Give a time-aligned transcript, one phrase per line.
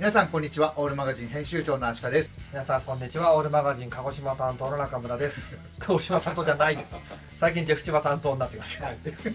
[0.00, 2.34] 皆さんこんにちはオールマガジン編集長の足利です。
[2.52, 5.58] 皆さんこんにちはオールマガジン鹿児島担当の中村です。
[5.78, 6.96] 鹿児島担当じゃないです。
[7.36, 8.94] 最近ジェフ千葉担当になってきました。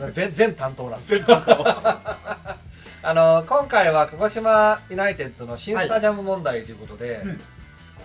[0.10, 1.22] 全全担当なんです。
[3.04, 7.42] あの今回は鹿児島ユナイテッドの新スタジアム問題ということで、うん。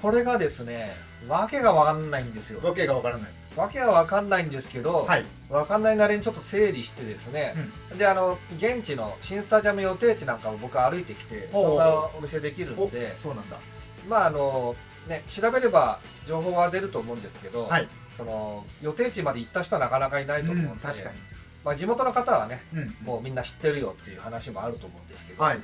[0.03, 0.95] これがですね
[1.29, 2.61] わけがわかんないんですよ。
[2.63, 3.31] わけがわからない。
[3.57, 7.55] わけがわかんないんですけど、はいわかんないなりにちょっと整理してですね、
[7.99, 13.17] であの現地の新スタジアム予定地なんかを僕歩いてきてそんなお見せできるおんで。
[13.17, 13.59] そうなんだ。
[14.09, 14.77] まああの
[15.09, 17.89] ね調べれば情報は出ると思うんですけど、はい。
[18.17, 21.19] その予定地まで行った人はなかなかいないと思うんで、確かに。
[21.65, 22.97] まあ、地元の方はねうん。
[23.03, 25.59] もうみんな知ってるよっていう話もあると思うんですけど、はい。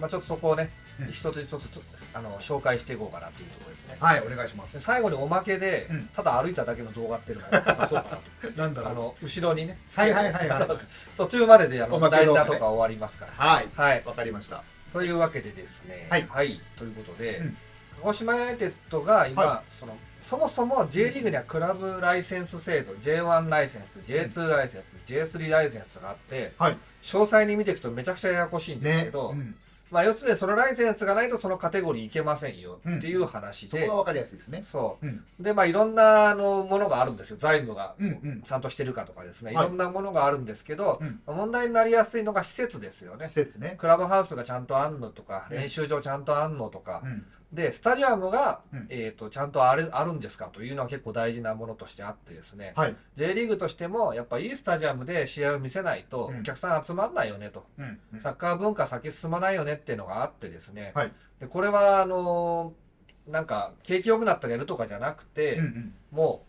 [0.00, 1.68] まあ、ちょっとそこをね、うん一つ一つ
[2.14, 3.96] あの紹介していこうかなというところですね。
[4.00, 6.08] はいお願いしまです最後におまけで、うん。
[6.14, 8.56] ただ歩いただけの動画っていうのも出そうかなと。
[8.56, 10.68] なんだろうあの後ろにね はいはいはいはい。
[11.16, 13.32] 途中までであの大事なとこは終わりますから。
[13.32, 13.68] はい。
[13.74, 14.62] はい、わかりました。
[14.92, 16.60] というわけでですね、はい。
[16.76, 17.56] ということで、うん。
[17.98, 26.76] 鹿児島ユナイテッドが今、はそのそもそも J リーグにはクラブライセンス制度 J1 ライセンス J2 ライセンス J3 ライセンスがあって、はい。
[27.02, 29.10] 詳細に見ていくとめちゃくちゃややこしいんですけね。
[29.10, 29.54] ど、うん
[29.90, 34.62] まあ、要するにそのライセンスがないとそのカテゴリーいけませんよっていう話で、そこがわかりやすいですね。
[34.62, 35.06] そう。
[35.06, 35.24] うん。
[35.38, 37.36] でまあいろんなあのものがあるんですよ。
[37.36, 38.42] 財務がうんうん。
[38.42, 39.66] ちゃんとしてるかとかですね、はい。
[39.66, 41.36] いろんなものがあるんですけど、うん。
[41.36, 43.26] 問題になりやすいのが施設ですよね。
[43.26, 43.76] 施設ね。
[43.78, 47.24] クラブハウスがちゃんとあんのとか、うん練習場ちゃんとあんのとか、うん
[47.56, 48.86] でスタジアムが、うん。
[48.90, 52.96] えー、とちゃんとあるあるんですかというのは結構大事なものとしてあってですね、はい。
[53.16, 56.40] J リーグとしてもやっぱいいスタジアムで試合を見せないとうん。
[56.40, 57.98] お客さん集まんないよねと、うん。
[58.12, 58.20] うん。
[58.20, 61.12] サッカー文化先進まないよねっていうのがあってですね、はい。
[61.40, 62.86] でこれはあのー
[63.32, 65.94] なんか景気良くなったらやるとかじゃなくて、うんうん。
[66.12, 66.44] も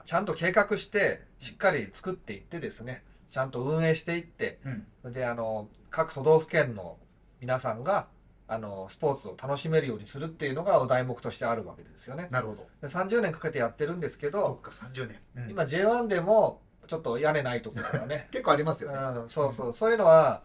[0.00, 3.02] うちゃんと計画してしっかり作っていってですね。
[3.30, 4.58] ちゃんと運営していって。
[5.04, 5.12] うん。
[5.12, 6.98] であの各都道府県の
[7.40, 8.06] 皆さんが
[8.48, 12.28] あのスポーツを楽しめるようにするっていうのがお題目としてあるわけですよね。
[12.30, 12.66] なるほど。
[12.80, 15.18] で30年かけてやってるんですけそどっか30年。
[15.44, 15.50] うん。
[15.50, 18.98] 今 J1 でもちょっと屋根ないところとかね、 結構ありますよね。
[18.98, 19.72] うん、そうそう。
[19.72, 20.42] そういうのは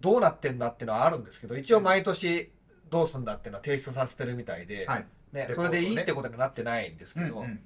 [0.00, 2.52] どうなってんだっていうのはあるんですけど一応毎年
[2.90, 5.06] どうすんだっていうのは提出させてるみたいで、はい。
[5.32, 7.60] ね、それでいいってことにはなってないんですけど、うんうん。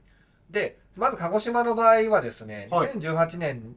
[0.51, 2.91] でまず鹿児島の場合はですね、はい。
[2.91, 3.77] 2018年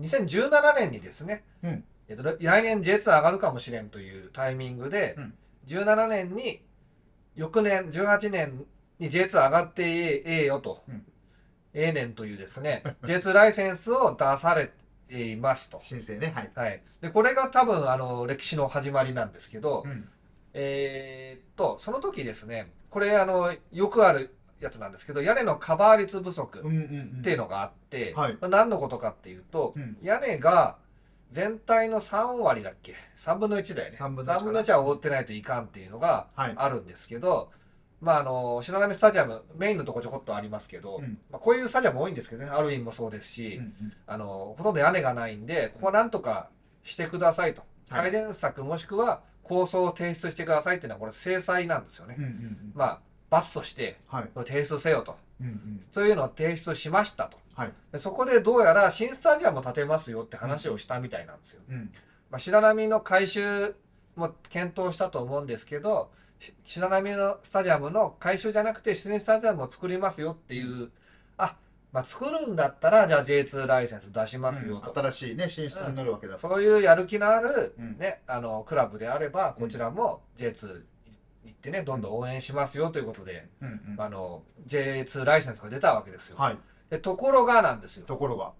[0.00, 5.34] 2017年にですね、うんえっと、来年 J2 上がるかもしれんというタイミングで、うん。
[5.66, 6.62] 17年に
[7.34, 8.64] 翌年18年
[8.98, 11.04] に J2 上がってええよと、うん。
[11.74, 14.70] ええねんというですね J2 ライセンスを出され
[15.08, 15.80] ていますと。
[15.80, 16.50] 申請ねはい。
[16.54, 20.08] はい、でこれが多分あの歴史の始まりなんですけど、うん。
[20.54, 28.38] えーっとその時ですねこれあのよくあるやつなんですけど屋根のカバー率不足、っていうのがあって、はい。
[28.40, 29.98] 何のことかっていうと、うん。
[30.02, 30.78] 屋根が
[31.30, 33.96] 全体の3割だっけ？3分の1だよね。
[33.96, 34.60] 3分の1かな。
[34.60, 36.54] 1は覆ってないといかんっていうのがはい。
[36.56, 37.50] あるんですけど、
[38.00, 41.18] まああの白波スタジアムメインのとこちょこっとありますけど、うん。
[41.30, 42.48] まあ、こういうスタジアム多いんですけどね。
[42.48, 43.92] アルインもそうですし、うんうん。
[44.06, 46.48] あのほとんど屋根がないんでここはなんとか
[46.84, 47.62] してくださいと。
[47.90, 48.10] はい。
[48.10, 52.72] 改善策もしくは構想を提出してくださいっていうのはこれ制裁なんですよね、うんうんうん。
[52.74, 53.00] まあ
[53.30, 53.96] 罰として
[54.44, 55.80] 提出せよとうんうん。
[55.92, 57.38] そういうのを提出しましたと。
[57.54, 57.72] はい。
[57.92, 61.62] でそこでどうやら新スタジアムを建てますよって話をしたみたいなんですよ。
[61.68, 61.90] うん。
[62.30, 63.74] まあ、白波の改修
[64.16, 70.90] も検討したと思うんですけどし白波のスタジアムの改修じゃなくて新スタジアムを作りますよっていう
[71.38, 71.56] あ、
[71.92, 76.38] まあ、作るんだったらじゃあ J2 ライセンス出しますよと、新しいね進出になるわけだ。
[76.38, 77.98] そういうやる気のある、うん。
[77.98, 80.82] ねあのクラブであればこちらも J2
[81.46, 84.00] 行ってねどんどん応援しますよということで、うんうん。
[84.00, 86.36] あの J2 ライセンスが出たわけですよ。
[86.38, 86.58] はい。
[86.90, 88.06] でところがなんですよ。
[88.06, 88.52] ところが。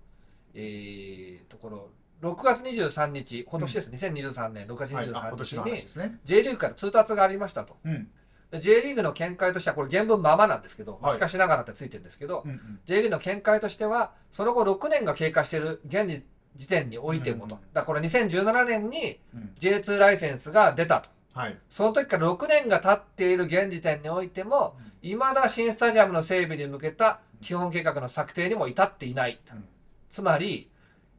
[0.54, 1.90] えー、ところ
[2.22, 5.06] 6月23日今年です、2023年6月はい。
[5.06, 6.18] あ23今年の日にね。
[6.24, 7.76] J リーグから通達がありましたと。
[7.84, 8.08] うん。
[8.50, 11.14] で J リーグの見解としてはこれ原文ままなんですけど、はい。
[11.14, 12.80] しかしながらってついてるんですけど、うんうん。
[12.86, 16.24] J リーグの見解としてはその後6年が経過している現時
[16.56, 19.52] 時点においてもと、うんだからこれ2017年にうん。
[19.58, 21.58] J2 ライセンスが出たとはい。
[21.68, 29.64] その時から6年が経っている現時点においてもいまだ新スタジアムの整備に向けた基本計画の策定にも至っていない、うん。
[30.08, 30.70] つまり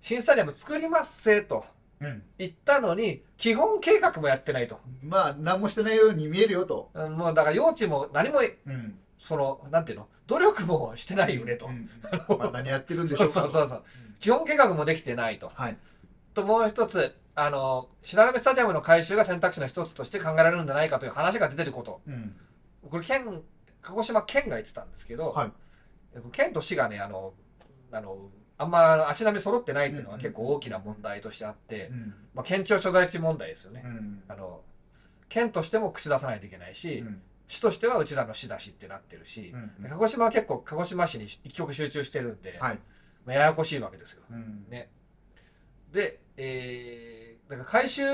[0.02, 1.66] 新スタジアム作りますせと
[2.02, 2.24] うん。
[2.40, 6.90] 言ったのに基本計画もやってないと、まあ何もしてないように見えるよと。
[6.96, 8.98] うんもうだから用地も何もうん。
[9.20, 10.08] そのなんていうの？
[10.28, 11.88] 努力もしてないよねと、うん。
[12.40, 13.28] まあ何やってるんでしょうか。
[13.34, 13.84] そうそうそう
[14.20, 15.52] 基本計画もできてないと。
[15.54, 15.78] はい
[16.38, 22.02] ともう一つあの白波スタジアムの改修が選択肢の一つとして考えられるんじゃないかという話が出てること。
[22.08, 22.36] うん。
[22.90, 23.42] これ県
[23.82, 25.52] 鹿児島県が言ってたんですけど、はい。
[26.32, 27.34] 県と市がねあの
[27.92, 30.22] あのあんま足並み揃ってないっていうのがうん。
[30.22, 32.14] 結構大きな問題としてあって、うん。
[32.34, 34.24] まあ、県庁所在地問題ですよね、うん。
[34.28, 34.62] あの
[35.30, 37.22] 県としても口出さないといけないし、うん。
[37.48, 39.90] 市としてはうちらの市だしってなってるし、うん。
[39.90, 42.80] 鹿児島は結構鹿児島市に一極集中してるんで、はい。
[43.26, 44.22] まあややこしいわけですよ。
[44.32, 44.66] うん。
[44.70, 44.90] ね。
[45.92, 48.06] で、えー、だから回収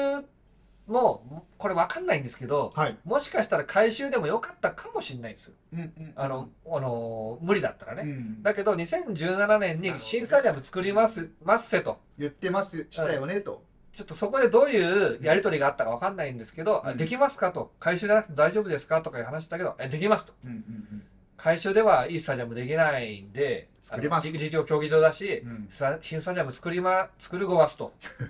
[0.88, 2.98] もこれ分かんないんですけどはい。
[3.06, 5.54] もしかしたら回収でもよかったかもしれないんですよ。
[5.74, 8.04] うんうんあの、あの無理だったらね。
[8.04, 13.64] うんだけど2017年に新スタジアム作りますますせと言ってます、したよね、と。
[13.94, 21.04] ちょっとそこでどういうやり取りがあったか分かんないんですけど、あうんできますかと回収じゃなくて大丈夫ですかとかいう話だけどえできますとうんうん
[21.44, 24.31] 回収ではいいスタジアムできないんで作ります。
[24.31, 25.66] 競技場だし、うん。
[25.68, 27.92] さ新スタジアム作りま作るごわすと。
[27.98, 28.28] っ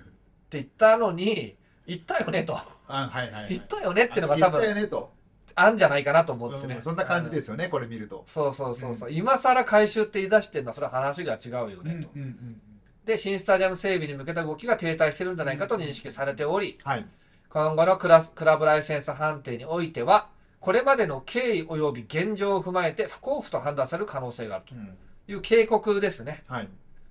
[0.50, 1.54] て言ったのに
[1.86, 2.58] 言ったよねと。
[2.88, 3.50] あ、はいはいはい。
[3.50, 5.12] 言ったよねっていうのが多言ったよ分ね、と。
[5.54, 8.24] あんじゃないかなと思うんですね、うんそんな感じですよね、これ見ると。
[8.26, 12.60] そうそうそうそう、今更回収って言い出してるのはそれは話が違うよねと、うん
[13.04, 17.06] で新スタジアム整備に向けた動きが停滞してるんじゃないかと認識されておりはい。
[17.50, 20.30] 今後のクラスクラブライセンス判定においては
[20.64, 24.96] これまでの経緯及び現状を踏まえて不交付と判断される可能性があるうん。
[25.26, 26.42] という警告ですね。
[26.48, 26.68] はい。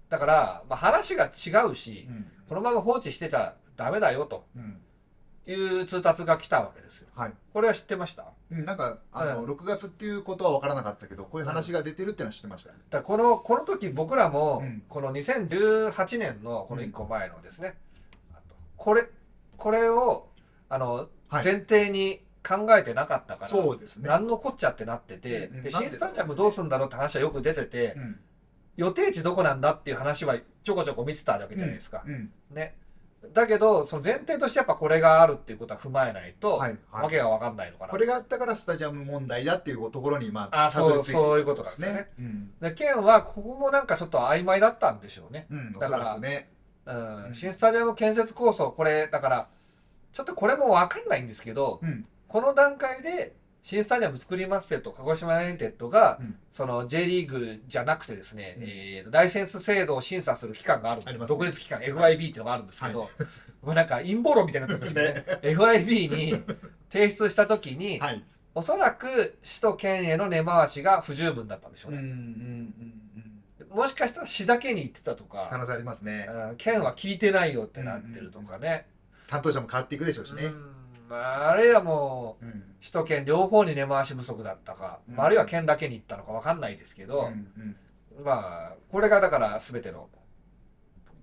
[0.09, 2.25] だから、まあ、話が違うしうん。
[2.49, 4.47] このまま放置してちゃダメだよと。
[4.55, 4.81] うん。
[5.45, 7.09] いう通達が来たわけですよ。
[7.15, 7.33] はい。
[7.53, 8.25] これは知ってました？
[8.49, 12.71] うんなんか、あの、う6月っていうことは分からなかったけど、こういう話が出てるっていうのは知ってました。
[12.71, 14.81] だからこのこの時僕らも、うん。
[14.89, 17.75] この2018年のこの1個前のですね、
[18.33, 19.07] あとこれ
[19.57, 20.29] これを
[20.69, 21.43] あの、はい。
[21.45, 24.09] 前提に考えてなかったからそうですね。
[24.09, 28.19] 何のこっちゃってなってて、うんうんで新スタジアムどうするんだろうって話はよく出てて、うん
[28.75, 32.03] 予定地どこなんだっていう話はちょこちょこ見てたわけじゃないですか。
[32.05, 32.31] うん。
[32.51, 32.75] ね。
[33.31, 36.77] だけど、その前提としてやっぱこれがあるっていうことは踏まえないと、はい。
[36.91, 37.03] はい。
[37.03, 37.91] わけがわかんないのかな。
[37.91, 41.87] これがあったからスタジアム問題だっていうところに、まあ、あそう、そういうことですね。
[41.93, 42.09] ね。
[42.19, 42.53] うん。
[42.59, 45.45] で、県はここもなんかちょっと曖昧だったんでしょうね。
[45.49, 45.73] うん。
[45.73, 46.49] だからね。
[46.85, 47.25] うん。
[47.25, 49.49] うん新スタジアム建設構想、これ、だから、
[50.11, 52.05] ちょっとこれもわかんないんですけど、うん。
[52.33, 63.09] この段階で新スタジアム作りますと鹿児島ユナイテッドが、うんその J リーグじゃなくてですね、うんえーライセンス制度を審査する機関があるんですね独立機関 FIB っていうのがあるんですけど、はい
[63.61, 66.43] もうなんか陰謀論みたいになってますね FIB に
[66.89, 68.23] 提出した時に、 はい。
[68.55, 71.99] おそらく市と県への根回しが不十分だったんでしょううん。
[71.99, 72.03] うん。
[73.61, 73.77] うね、ん。
[73.77, 76.27] もしかしたら市だけに言ってたとか、可能性ありますね。
[76.31, 78.87] うん県は聞いてないよってなってるとかね、
[79.27, 80.45] 担当者も変わっていくでしょうしね。
[80.45, 80.82] うん
[81.13, 82.63] まああるいはもううん。
[82.79, 87.75] 首都圏両方に根回し不足だったか、うんまああるいは県だけに行ったのか分かんないですけど、うん。
[88.23, 90.09] まあこれがだから全ての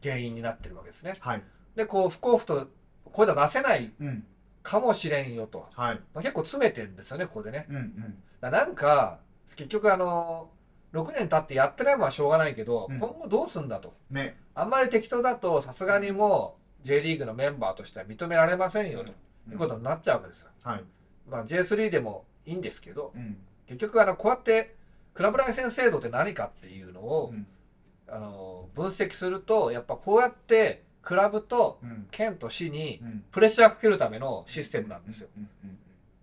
[0.02, 1.16] 原因になってるわけですね。
[1.20, 1.42] はい。
[1.74, 2.68] でこう不交付と
[3.12, 4.24] 声が出せないうん。
[4.62, 5.94] かもしれんよと、はい。
[6.14, 7.66] まあ、結構詰めてんですよねここでね。
[7.68, 7.76] うん。
[7.76, 8.22] うん。
[8.40, 9.18] だなんか
[9.56, 10.50] 結局あの
[10.92, 13.94] 6年経ってやってないもんはしょうがないけど、うん今後どうすんだと。
[14.10, 14.38] ね。
[14.54, 19.12] あんまり適当だとさすがにもう J リーグのメンバーとしては認められませんよと
[19.52, 20.50] いうことになっちゃうわけですよ。
[20.62, 20.84] はい。
[21.28, 23.36] まあ J3 でもいいんですけど、うん。
[23.66, 24.74] 結局あのこうやって
[25.14, 27.46] クラブライセンス制度って何かっていうのを、うん。
[28.08, 32.06] あの分析するとやっぱこうやってクラブとうん。
[32.10, 33.24] 県と市にうん。
[33.30, 35.28] プレッシャーをかけるためのシステムなんですよ。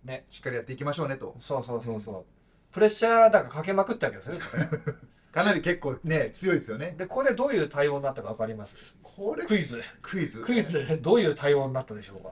[0.03, 0.25] ね。
[0.29, 1.35] しっかりやっていきましょうねと。
[1.39, 2.25] そうそうそうそう。
[2.73, 4.39] プレッシャーだからかけまくったわけですよね。
[5.31, 6.95] かなり結構ね、強いですよね。
[6.97, 8.97] でここでどういう対応になったか分かります？
[9.03, 10.41] これ、クイズクイズ。
[10.41, 12.31] クイズでどういう対応になったでしょうか？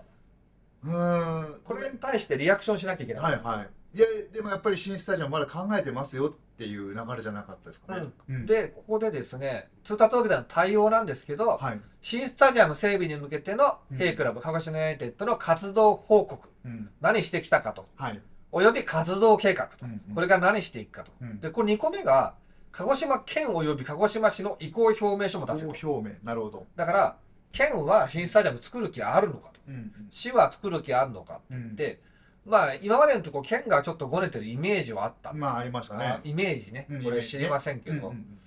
[0.85, 1.61] うーん。
[1.63, 3.23] これに対してリアクションしなきゃいけない。
[3.23, 3.97] はいはい。
[3.97, 8.07] いや、でもやっぱり新スタジアムまだ考えてますよっていう流れじゃなかったですかね。
[8.29, 11.79] うん、でここでですね通達での対応なんですけど、はい。
[12.01, 16.89] 新スタジアム整備に向けてのうんヘイクラブ、鹿児島ユナイテッドの活動報告うん。
[17.01, 18.21] 何してきたかとはい。
[18.51, 22.35] および活動計画と、うんこれから何していくかと、うんでこれ2個目が
[22.71, 26.15] 鹿児島県および鹿児島市の意向表明書も出せる投表明。
[26.23, 26.65] なるほど。
[26.75, 27.15] だから
[27.55, 29.59] 県は新スタジアム作る気あるのかと。
[29.67, 29.91] うん。
[30.09, 31.75] 市は作る気あるのかうん。
[31.75, 32.01] で
[32.45, 35.31] まあ今までのところ県がちょっとごねてるイメージはあった。
[35.31, 36.19] んですよまあ、ありましたあね。
[36.24, 36.85] イメージね。
[36.89, 38.38] うんこれ知りませんけど、うんうん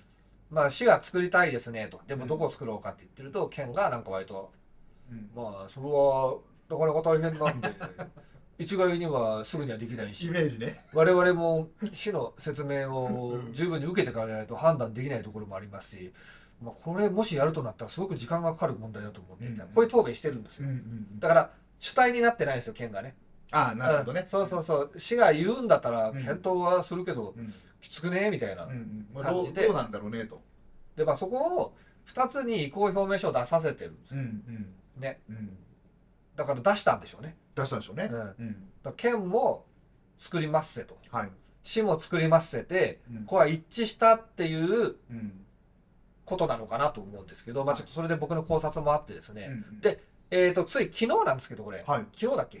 [0.51, 2.01] まあ市が作りたいですねと。
[2.07, 4.51] でもどこを作ろうかって言ってると県がなんか割と
[5.11, 5.29] うん。
[5.35, 6.37] まあそれは
[6.69, 7.69] なかなか大変なんで
[8.59, 10.75] 一概にはすぐにはできないイしメージね。
[10.93, 16.13] 我々も市の説明を十分に受けてからじゃないと判断できないところもありますし、
[16.61, 21.19] まあ、これもしやるとなったらすごく時間がかかる問題だと思っていて、うんこういう答弁してるんですようんうん。
[21.19, 23.15] だから主体になってないんですよ県がね
[23.51, 24.27] ああ、なるほどねうん。
[24.27, 27.53] そうそうそう市が言うんだったらうん検討はするけど、うん。
[27.81, 29.07] きつくねみたいな、うんうん。
[29.13, 30.41] まあ、どう感じでどうなんだろうねと。
[30.95, 31.75] でまあそこを
[32.07, 34.27] 2つに意向表明書を出させてるんですよ、うん
[34.97, 35.01] うん。
[35.01, 35.57] ねうん。
[36.35, 39.65] だから出したんでしょうね、出したんでしょうねうん、県も
[40.17, 41.31] 作りますせとはい。
[41.63, 45.45] 市も作りますせてうんこれは一致したっていううん。
[46.29, 52.05] ことなのかなと思うんですけど、まあ、ちょっとそれで僕の考察もあってですね、うんでえー、とつい昨日なんですけどこれ、はい。
[52.15, 52.59] 昨日だっけ？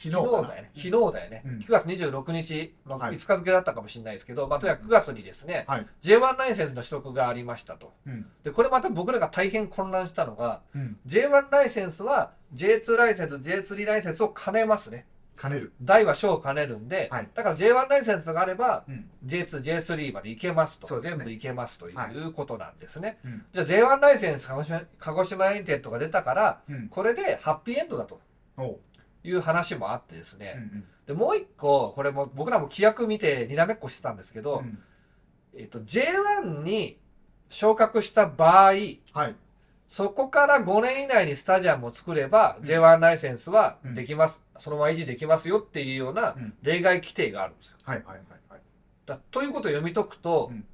[0.00, 0.70] 昨日だよね。
[0.76, 1.42] 昨日だよね。
[1.44, 1.58] うん。
[1.58, 3.14] 9月26日のはい。
[3.16, 5.86] 5日付だったかもしれないですけど、まあ、とにかく9月にですね、はい。
[6.00, 7.92] J1 ライセンスの取得がありましたと。
[8.06, 8.26] うん。
[8.44, 10.96] で、これまた僕らが大変混乱したのが、うん。
[11.04, 15.04] J1 ライセンスは J2 ライセンス、J3 ライセンスを兼ねますね。
[15.40, 15.72] 兼ねる。
[15.80, 17.28] 大は小を兼ねるんで、はい。
[17.32, 19.08] だから J1 ライセンスがあれば、うん。
[19.24, 20.86] J2、J3 まで行けますと。
[20.86, 21.00] すね。
[21.00, 23.18] 全部行けますということなんですね。
[23.24, 23.46] うん。
[23.52, 26.88] じゃあ J1 ライセンス鹿児島、鹿児島ユナイテッドが出たから、うん。
[26.88, 28.20] これでハッピーエンドだと
[29.22, 30.54] いう話もあってですね。
[30.56, 30.84] うんうん。
[31.06, 34.78] で、もう一個、これも僕らも規約見てにらめっこしてたんですけど、うん。
[35.56, 36.98] えっと、J1 に
[37.48, 39.36] 昇格した場合、はい
[39.88, 47.76] そこから5年以内にスタジアムを作れば、J1 ライセンスはできます、そのまま維持できますよっていうようなうん例外規定があるんですよ。
[47.84, 48.18] はいはいはい
[48.50, 48.60] はい。
[49.06, 50.64] だということを読み解くと、うん。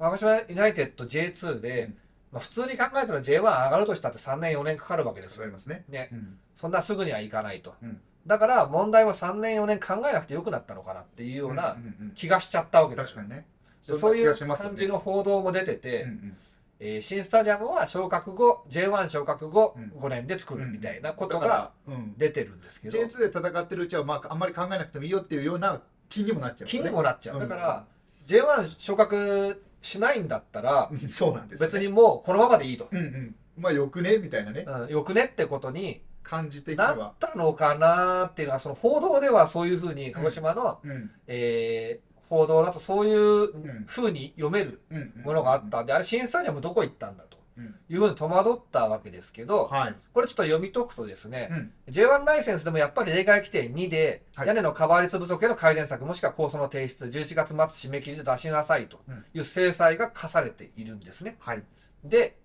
[0.00, 1.98] 鹿児島ユナイテッド J2 で、うん。
[2.32, 5.48] まあ、普通に考えたら J1 上がるとしたって3年4年かかるわけですよ。
[5.48, 5.84] ますね。
[5.88, 6.38] ね、うん。
[6.52, 7.74] そんなすぐにはいかないと。
[7.80, 8.00] うん。
[8.26, 13.16] だから問題は3年4年考えなくてよくなったのかなっていうようなうんうんうん気がしちゃったわけですよ。
[13.16, 13.46] 確かにね。
[13.86, 14.76] でそういうんな気がしますよね。
[14.76, 16.36] 感じの報道も出てて、うんうん
[16.80, 19.92] えー新スタジアムは昇格後 J1 昇格後うん。
[19.98, 21.70] 5年で作るみたいなことが
[22.16, 22.98] 出てるんですけど。
[22.98, 26.76] J2 で戦ってるうちはまああんまり考えなくてもいいよっていうような気にもなっちゃう。
[26.76, 27.40] ねにもなっちゃう。
[27.40, 27.48] うん。
[27.48, 27.84] だから
[28.26, 30.98] J1 昇格しないんだったらうん。
[31.08, 31.72] そうなんですよね。
[31.74, 32.88] 別にもうこのままでいいと。
[32.90, 33.34] うんうん。
[33.56, 34.18] まあよくね？
[34.18, 34.64] みたいなね。
[34.66, 41.10] うん、よくねってことに感じ的になっはたのかなっていうのはその報道ではそういうふうに鹿児島の、うん。
[41.28, 44.80] えー報道だとそういうふうに読める
[45.24, 47.34] ものがあったんで、あれ新スタジアムどこ行ったんだと。
[47.56, 47.74] うん。
[47.88, 49.94] いうふうに戸惑ったわけですけど、はい。
[50.12, 51.72] これちょっと読み解くとですね、うん。
[51.88, 54.48] J1 ライセンスでもやっぱり例外規定2で、はい。
[54.48, 59.00] 屋根のカバー率不足への改善策もしくは構想の提出11月末締め切りで出しなさいと
[59.34, 61.36] いう制裁が課されているんですね。
[61.38, 61.62] はい。
[62.02, 62.36] で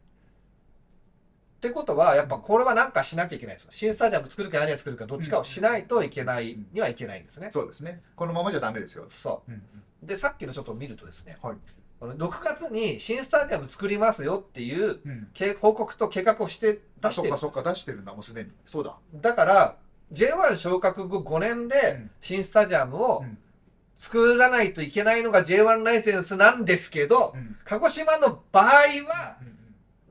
[1.60, 3.72] ってことはやっぱこれは何かしなきゃいけないですよ。
[3.74, 7.52] 新スタジアム作るか屋根作るかどっちかをしないといけないにはいけないんですね。
[7.52, 8.02] そうですね。
[8.16, 9.04] このままじゃダメですよ。
[9.10, 9.44] そ
[10.04, 10.06] う。
[10.08, 11.58] でさっきのちょっと見るとですね、はい。
[12.00, 15.28] この6月に新スタジアム作りますよっていううん。
[15.34, 17.70] 計報告と計画をして出してるあそっかそっか。
[17.72, 18.50] 出してるんだもうすでに。
[18.66, 18.98] そうだ。
[19.16, 19.76] だから
[20.14, 23.38] J1 昇格後5年で新スタジアムをうん。
[23.98, 27.58] 作らないといけないのが J1 ライセンスなんですけど、うん。
[27.66, 29.59] 鹿児島の場合はうんうん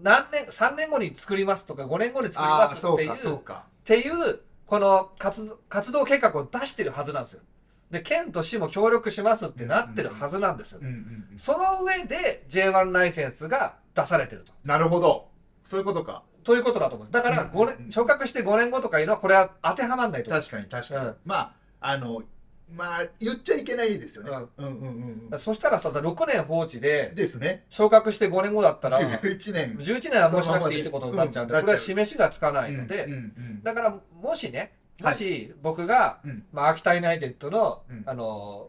[0.02, 3.42] 何年3年後に作りますとか5年後に作りますっていうっ
[3.84, 7.42] ていうこの活動活動計画を出してるはずなんですよ。
[7.90, 10.80] で県と市も協力しますってなってるはずなんですよ。
[10.82, 10.96] うんうんう
[11.34, 14.52] んその上で J1 ライセンスが出されてると。
[14.64, 15.28] なるほど
[15.64, 17.22] そういうことかということだと思うんです。
[17.22, 20.30] だからうん5年、昇格して5年後とかいうのはこれは当てはまんないと。
[20.30, 22.22] 確かに確かに、うんまああの
[22.76, 25.38] まあ言っちゃいけないですよね、ううん、うんうんうん。
[25.38, 27.64] そしたらさ、6年放置でですね。
[27.68, 29.76] 昇格して5年後だったら、11年。
[29.78, 31.60] 11年はもうしなくていいってことになっちゃうんで、うん。
[31.60, 33.08] これは示しがつかないので、
[33.62, 35.16] だからもしね、もはい。
[35.16, 36.44] し僕が、うん。
[36.52, 38.02] まあ、秋田ユナイテッドの、うん。
[38.04, 38.68] あの、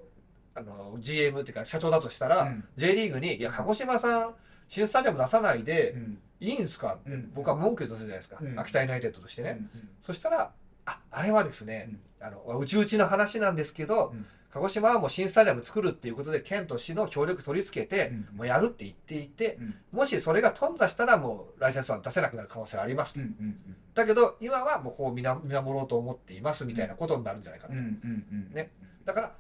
[0.55, 2.63] あの、GM っていうか社長だとしたら、うん。
[2.75, 4.35] J リーグに、いや、鹿児島さん、
[4.67, 6.19] 新スタジアム出さないでうん。
[6.39, 7.31] いいんですかって、うん。
[7.33, 8.59] 僕は文句言うとするじゃないですか、うん。
[8.59, 9.57] 秋田ユナイテッドとしてね。
[9.59, 9.89] うん。
[10.01, 10.51] そしたら、
[10.85, 11.89] あ、あれはですね、
[12.21, 14.25] あの、うちうちの話なんですけど、うん。
[14.51, 19.75] 鹿児島はもう新スタジアム作るっていうことで、県と市の協力取り付けて、うんもうやるって言っていて、うん。
[19.91, 23.19] もしそれが頓挫したらもうライセンスは出せなくなる可能性はありますと。
[23.19, 23.57] うんうん
[23.95, 27.75] だけど、今はもうこう見守ろうと思っていますみたいなことになるんじゃないかな。
[27.75, 28.53] うんうんうん。
[28.53, 28.71] ね。
[29.03, 29.35] だから、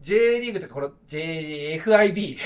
[0.00, 2.38] J リーグとか、この んか FIB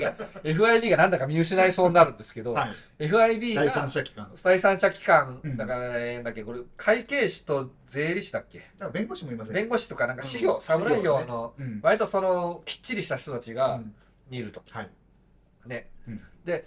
[0.00, 3.04] が、FIB がなんだか見失いそうになるんですけど、はい。
[3.06, 4.30] FIB 第が三者機関。
[4.42, 5.40] 第三者機関。
[5.44, 5.56] うん。
[5.56, 8.62] だから、ね、だっけこれ会計士と税理士だっけ？
[8.92, 9.54] 弁護士もいません。
[9.54, 10.28] 弁護士とかなんかうん。
[10.28, 11.80] 資料、侍業のうん。
[11.82, 13.94] 割とそのきっちりした人たちがうん。
[14.30, 14.90] 見ると、はい。
[15.66, 16.20] ね、うん。
[16.44, 16.64] で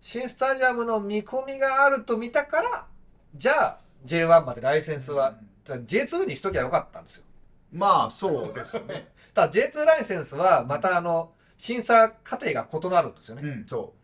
[0.00, 2.86] 新スタジアムの見込みがあると見たから
[3.34, 7.24] じゃあ J1 までライセンスは、じゃあ J2 にしときゃよかったんですよ
[7.72, 9.08] まあそうですよね。
[9.34, 13.94] ただ J2 ライセンスはまたあの審査過程が異なるんですよね、うんそ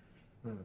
[0.44, 0.48] う。
[0.48, 0.52] ん。
[0.52, 0.64] う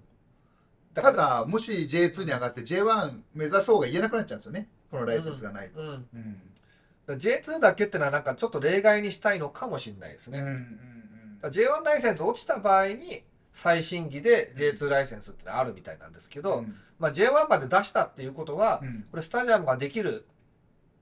[0.93, 4.69] だからただもし J2 に上がって J1 目指そうが言えなくなっちゃうんですよね。
[4.91, 5.79] このライセンスがないと。
[5.79, 5.95] うん、うん。
[5.95, 6.05] だか
[7.07, 10.79] ら J2 だけってのはなんかちょっと例外にしたいのかもしれないですね、うんうん
[11.41, 16.75] だから J1 ライセンス落ちた場合に再審議で J2 ライセンスってのはあるみたいなんですけど、うん。
[16.99, 19.05] まあ、J1 まで出したっていうことは、うん。
[19.09, 20.25] これスタジアムができる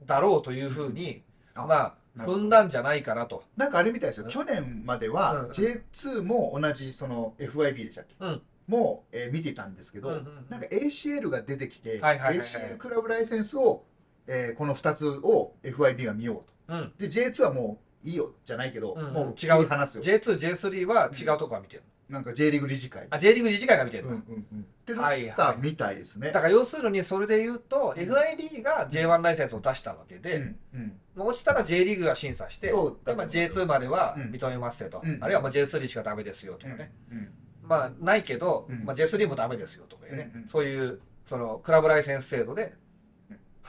[0.05, 1.28] だろうというふうに、あ
[1.67, 3.43] まあ踏んだんじゃないかなと。
[3.55, 8.15] なんかあれみたいですようん去年までうんは J2 も同じその FIB でしたっけ？
[8.19, 8.41] うん。
[8.67, 10.45] もう、えー見てたんですけど、うんうんうん。
[10.49, 12.37] なんか ACL が出てきて、はいはいはいはい。
[12.37, 13.83] ACL クラブライセンスを、
[14.27, 19.33] えーこの2つを FIB が見よううん、とで J2 はもういいよじゃないけど、うんもう違う。
[19.35, 20.03] 切り離すよ。
[20.03, 21.83] J2、J3 は違うとこが見てる。
[22.09, 24.59] なんか J リーグ理事会あ、J リーグ理事会が見てるうんうんうん。
[24.61, 26.31] ってなったみたいですね。
[26.31, 28.03] だから要するにそれで言うと、うん。
[28.03, 30.93] FIB が J1 ライセンスを出したわけで、うんうん。
[31.15, 37.29] まあ落ちたら J リーグが審査して、そうでまあ、J2 まではうん認めますよと、うんあるいはまあ J3 しかダメですよとかね、うん
[37.61, 38.85] まあないけど、うん。
[38.85, 40.47] まあ、J3 もダメですよとかね、うんうん。
[40.47, 42.73] そういうそのクラブライセンス制度でうん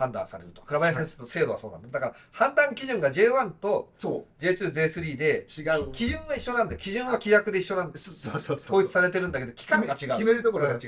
[0.00, 0.62] 判断されると。
[0.62, 1.88] クラブライセンスの制度はそうなんだ。
[1.90, 5.92] だから判断基準が J1 とそ J2J3 でう違う。
[5.92, 6.80] 基準は一緒なんだよ。
[6.80, 8.78] 基準は規約で一緒なんですそうそうそう。
[8.78, 10.78] 統一されてるんだけど期間が違決め決うめるところが違う。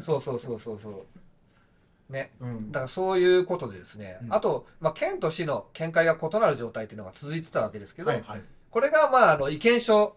[0.00, 1.06] そうそうそうそうそ
[2.10, 2.12] う。
[2.12, 2.32] ね。
[2.40, 2.72] うん。
[2.72, 4.32] だからそういうことでですね、うん。
[4.32, 8.42] あと、まあ、県と市の見解が異なる状態っていうのが続いてたわけですけど、はいはい。
[8.70, 10.12] これがまああの意見書うん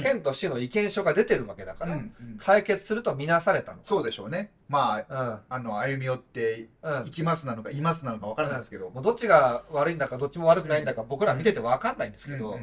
[0.00, 4.50] 県と市の意見書が出てるわけだから、うんうん解決するとみなされたのそうでしょうね。
[4.68, 8.90] まあ、うんあの、歩み寄って、うん行きますなのか、いますなのか分からないですけど。
[8.90, 12.58] もうどっちが悪いんだかどっちも悪くないんだか僕ら見てて分かんないんですけど、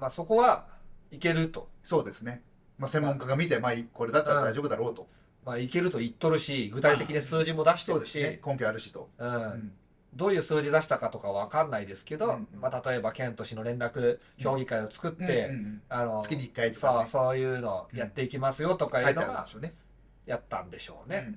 [0.00, 0.66] まあそこは
[1.10, 2.42] いけると、そうですね。
[2.78, 5.06] まあ、専門家が見て、まあ、これだったら大丈夫だろうと。
[5.44, 8.40] まあ、いけると言っとるし具体的に数字も出してるし、ね。
[8.44, 9.10] 根拠あるしと。
[9.18, 9.72] うんうん
[10.14, 17.06] どういう数字出したかとか分かんないですけど、うんうんまあ、例えば県と市の連絡評議会を作って、うんうんうんあの月に1回とそうかね。
[17.06, 19.44] そういうのやっていきますよとかいうのが。
[20.26, 21.24] やったんでしょうね。
[21.26, 21.36] うんう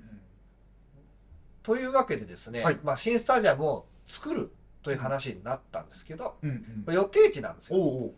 [1.64, 4.52] というわけでですね、はいまあ、新スタジアムを作る
[4.82, 7.80] という話になったんですけど、うんうん予定地なんですよ。
[7.80, 8.14] おうおう。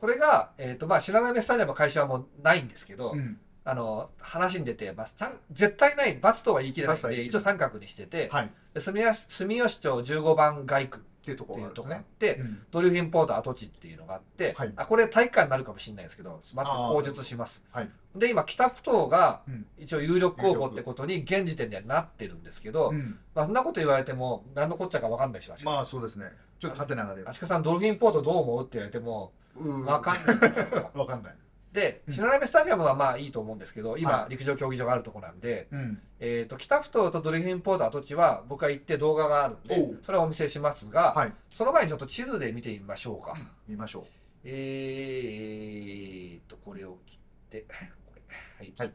[0.00, 3.38] これが、えーとまあ、白波スタジアム会社はもうないんですけど、うん
[3.70, 5.06] あの話に出て、まあ、
[5.52, 8.50] 絶対ない×とは言い切れないんで×一応三角にしてて、はい。
[8.78, 17.62] 住吉住吉町15番街区っていうところがあって、うんドリフィンポート跡地っていうのがあって、はいあこれ体育館になるかもしれないですけどまず口述します。
[17.70, 17.90] はい。
[18.16, 26.32] で今北ふ頭がうん一応有力候補ってことに現時点ではなってるんですけど、うんまあ、そんなこと言われても何のこっちゃか分かんないしまあ、そうですね。
[26.58, 30.90] ちょっとハテナが出る足利さんドルフィンポートどう思うって言われても分分かんないじゃないですか。
[30.94, 31.34] わかんない。
[31.72, 36.00] でうん白波スタジアムはまあいいと思うんですけど今、は陸上競技場があるとこなんで、うん。
[36.20, 41.32] えー、と北ふ頭とドルフィンポート跡地は僕が行って動画があるんでそれはお見せしますが、はい。
[41.50, 43.34] その前にちょっと地図で見てみましょうか。
[43.68, 44.04] 見ましょう。
[44.44, 47.18] えーとこれを切っ
[47.50, 47.66] て
[48.06, 48.22] これ,、
[48.58, 48.92] はいはい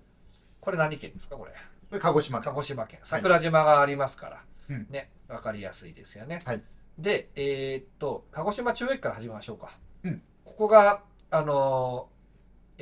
[0.60, 1.52] これ何県ですかこれ？
[1.52, 1.58] こ
[1.92, 2.54] れ鹿児島鹿県。
[2.56, 6.42] 児島県桜島がありますから、うんね分かりやすいですよね。
[6.46, 6.62] はい
[6.98, 9.78] でえーっと鹿児島中央駅から始めましょうか。
[10.04, 12.13] うんここがあのー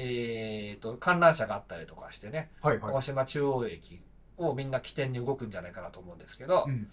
[0.04, 2.82] えーっと観覧車があったりとかしてねはいはい。
[2.82, 4.02] 鹿児島中央駅
[4.38, 6.90] をみんな起点に動くんじゃないかなと思うんですけど、うん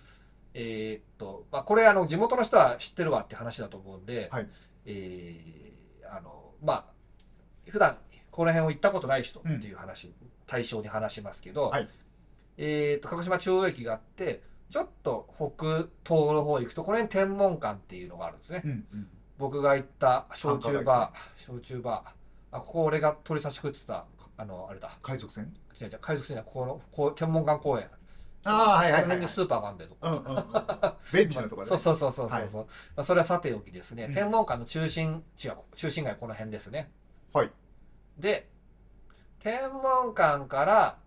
[0.54, 4.46] えーっと、まあ、これあの地元の人は知ってるわって話だと思うんで、はい
[4.86, 6.84] えーあのまあ
[7.68, 7.98] 普段
[8.30, 10.14] この辺を行ったことない人っていう話、
[10.46, 11.88] 対象に話しますけど、はい
[12.56, 18.62] えーっと鹿児島中央駅があってちょっと北東の方行くとこの辺天文館っていうのがあるんですね。
[18.64, 19.08] うんうん。
[19.38, 22.17] 僕が行った焼酎バー、焼酎バー
[22.50, 24.04] あここ俺が鳥差し食ってた。
[24.36, 24.96] あのあれだ。
[25.02, 25.44] 海賊船？
[25.80, 27.88] 違う違う海賊船じゃここのこう天文館公園。
[28.44, 29.02] ああ、はいはいはいはい。
[29.02, 30.44] この辺にスーパーがあるんだようんうんうん。
[31.12, 31.68] ベンチのところで。
[31.70, 32.48] そうそうそうそうそう。
[32.48, 34.14] そう、まあ、それはさておきですね、うん。
[34.14, 36.90] 天文館の中心地が中心街この辺ですね。
[37.34, 37.50] はい。
[38.16, 38.48] で
[39.40, 40.98] 天文館から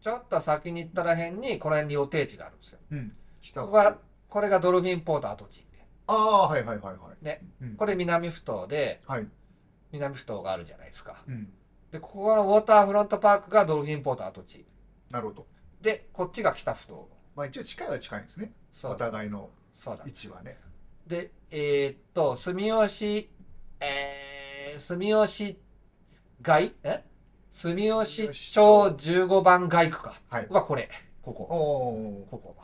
[0.00, 2.80] ちょっと先に行ったら辺にこの辺に予定地があるんですよ。
[2.90, 3.12] うん。
[3.40, 3.96] 北ここが
[4.28, 5.64] これがドルフィンポート跡地。
[6.08, 7.24] ああ、はいはいはいはい。
[7.24, 7.76] ねうん。
[7.76, 9.26] これ南ふ頭ではい。
[9.92, 11.22] 南ふ頭があるじゃないですか。
[11.28, 11.52] うん。
[11.90, 14.66] でここのウォーターフロントパークがドルフィンポート跡地。
[15.10, 15.46] なるほど。
[15.80, 18.52] でこっちが北ふ頭まあ一応近いは近いんですね。
[18.84, 19.50] お互いの
[20.04, 20.58] 位置はね。
[21.06, 23.30] でえーっと住吉
[23.80, 25.60] えー、住吉
[26.40, 26.74] 街？
[26.82, 27.04] え？
[27.50, 30.14] 住吉町15番街区か。
[30.28, 30.48] はい。
[30.48, 30.88] はこれ。
[31.20, 31.44] ここ。
[31.44, 32.56] おおここ。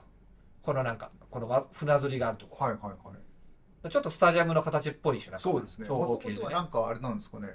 [0.62, 2.64] このなんかこのわ船釣りがあるとこ。
[2.64, 2.96] はいはいはい。
[3.88, 5.86] ちょっとスタジアムの形っぽいしなそうですね。
[5.88, 7.48] 長は方形でねなんかあれなんですかね。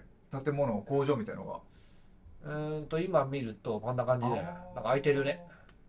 [0.44, 1.60] 建物、工場みたいのが。
[2.44, 5.42] うーんと今見るとこんな感じでなんあかー空いてるね。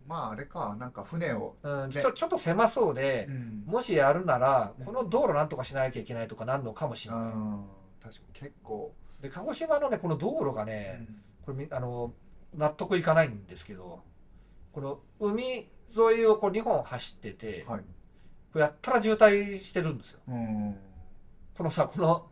[0.07, 1.55] まああれか、なんか船を。
[1.63, 3.63] うんねちょちょっと狭そうでうん。
[3.65, 7.65] もしやるならうんこの道路なんとかしなきゃいけないとかなんのかもしうれないん。
[8.03, 8.93] 確かに結構。
[9.21, 12.13] で鹿児島のねこの道路がうね、んこれみあの
[12.53, 14.01] 納得いかないんですけど
[14.73, 17.81] この海沿いをこう2本走ってて、はい。
[18.55, 20.77] これやったら渋滞してるんですようん。
[21.57, 22.25] このさこの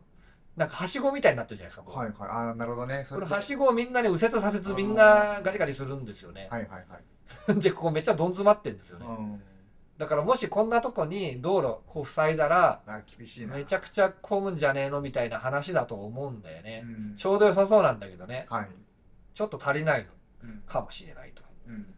[0.55, 2.29] なんかはしごみたいになってるじゃないですか、はいはい。
[2.29, 3.03] ああ、なるほどね。
[3.03, 7.59] それこのはしごをみんなに右折左折みんなガリガリするんですよね、はいはいはい。
[7.59, 9.43] でここめっちゃどん詰まってるんですよね、うん。
[9.97, 13.55] だからもしこんなとこに道路こう塞いだらあ厳しいな。
[13.55, 18.69] めちゃくちゃ混むんじゃねえのみたいな話だと思うんだよね、うんちょうど良さそうなんだけどねはい。
[19.33, 20.09] ちょっと足りないの
[20.43, 20.63] うん。
[20.65, 21.93] かもしれないとうん。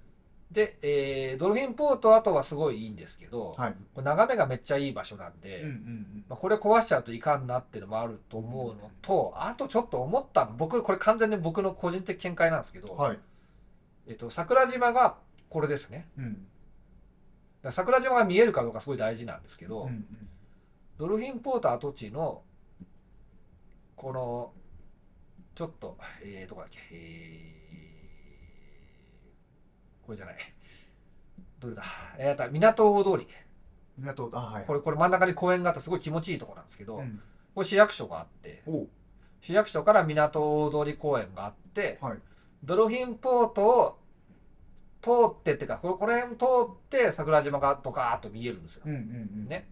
[0.51, 3.75] で、えードルフィンポート跡はすごいいいんですけど、はい。
[3.95, 12.97] 眺めがめっちゃいい場所なんで、うんうんまあ、これ壊しちゃうといかんなっていうのもあると思うのと、あとちょっと思ったの僕これ完全に僕の個人的見解なんですけど、うん。
[12.97, 13.19] はい。
[14.08, 15.17] えっと、桜島が
[15.49, 16.08] これですね。
[16.17, 16.47] うん
[17.71, 20.05] 桜島が見えるかどうかすごい大事なんですけど、うんうん
[20.97, 22.41] ドルフィンポート跡地の
[23.97, 24.53] この
[25.55, 27.54] ちょっとえー、どこだっけえー、
[30.05, 30.35] これじゃない。
[31.59, 31.83] どれだ？
[32.17, 33.27] えー、あと港大通り。
[33.97, 34.65] 港あはい。
[34.65, 37.21] これこれ真ん中に公園があってすごい気持ちいいところなんですけど、うん。
[37.53, 38.63] これ市役所があって
[39.41, 42.17] 市役所から港大通り公園があってはい。
[42.63, 43.99] ドルフィンポートを
[45.01, 48.83] 通ってっていうかこれこの辺通って桜島がドカーッと見えるんですよ。
[48.85, 49.01] うんうんう
[49.45, 49.47] ん。
[49.47, 49.67] ね。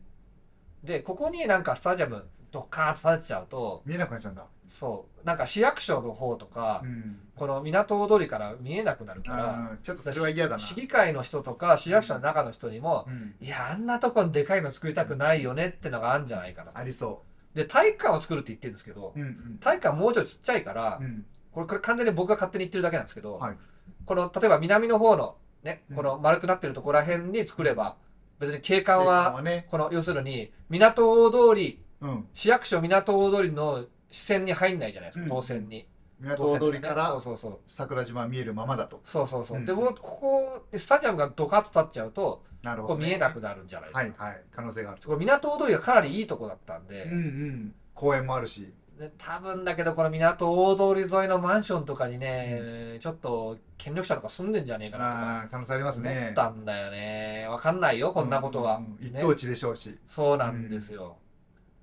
[0.83, 4.45] でここになんかスタジアムドッカーンと建てちゃうと見えなくなっちゃうんだ。
[4.67, 5.25] そう。
[5.25, 7.19] なんか市役所の方とか、うん。
[7.35, 10.59] この港大通りから見えなくなるからちょっとそれは嫌だな。
[10.59, 13.33] 市議会の人とか市役所の中の人にも、うん。
[13.41, 17.23] いやあんなとこにでかいの作りたくないよねってのがあるんじゃないかなとありそ
[17.55, 19.57] で体育館を作るって言ってるんですけど、ううんうん。
[19.59, 21.25] 体育館もうちょいちっちゃいから、うん。
[21.51, 23.57] これこれ完全に僕が勝手に言ってるだけなんですけど、はい。
[24.05, 25.95] この例えば南の方のねうん。
[25.95, 27.95] この丸くなってるところら辺に作れば
[28.39, 29.65] 別に景観はね。
[29.69, 32.27] この要するに港大通りうん。
[32.33, 35.29] 市役所港大通りの視線に入んないじゃないですか、うん。
[35.29, 35.87] 当選に。
[36.19, 37.59] 港大通りかそうらそうそう。
[37.67, 39.01] 桜島見えるままだと。
[39.03, 39.65] そうそうそう、うん。
[39.65, 43.07] でここスタジアムがドカッと立っちゃうとこうなるほどね。
[43.07, 44.41] 見えなくなるんじゃないか、はいはい。
[44.55, 47.75] 可能性があるこれ港大通りがかなりいいとこだったんで,、うんうん。
[47.93, 48.73] 公園もあるし。
[48.97, 57.47] で多分だけどこの港大通り沿いのマンションとかにね、ちょっと権力者とか住んでんじゃねえかなとかああ可能性あります思ねったんだよね。
[57.49, 59.21] わかんないよこんなことは、うんうん一ね。
[59.21, 59.97] 等地でしょうし。
[60.05, 61.22] そうなんですよ、ね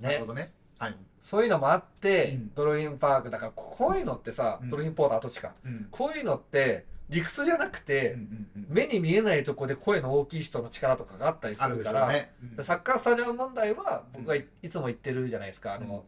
[0.01, 0.53] なるほどね。
[0.79, 0.97] はい。
[1.21, 2.51] そういうのもあって、うん。
[2.55, 4.71] ドルフィンパークだからこういうのってさ、うん。
[4.71, 5.53] ドルフィンポート跡地か。
[5.65, 5.89] うん。
[5.91, 8.67] こういうのって理屈じゃなくて、うんうんうん。
[8.71, 12.33] 目に見えないとこで声の大きい人の力とかがあったりすあるから、ね。
[12.57, 12.65] うん。
[12.65, 16.05] サッカースタジアム問題は僕がいいつも言ってるじゃないですか、あの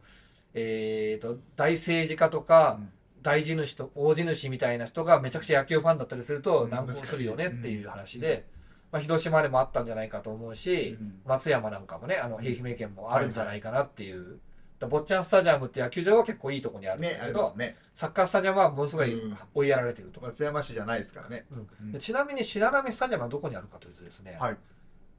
[0.55, 2.89] えー、と大政治家とか、うん。
[3.21, 6.69] 大地主と大地主みたいな人がめちゃくちゃ野球ファンだったりするとうん。
[6.71, 8.45] 難航するよねっていう話で、
[8.93, 14.39] まあ、広島でもあったんじゃないかと思うし、うん松山なんかもねあの愛媛県もあるんじゃないかなっていう。
[14.79, 17.75] だ坊ちゃんスタジアムって野球場は結構いいとこにあるんだねあけど、りますね。
[17.93, 19.37] サッカースタジアムはものすごいうん。
[19.53, 21.45] 追いやられてると、松山市じゃないですからね。
[21.91, 21.99] うん。
[21.99, 24.57] ちなみに白波スタジアムはどこにあるかというとですね、はい。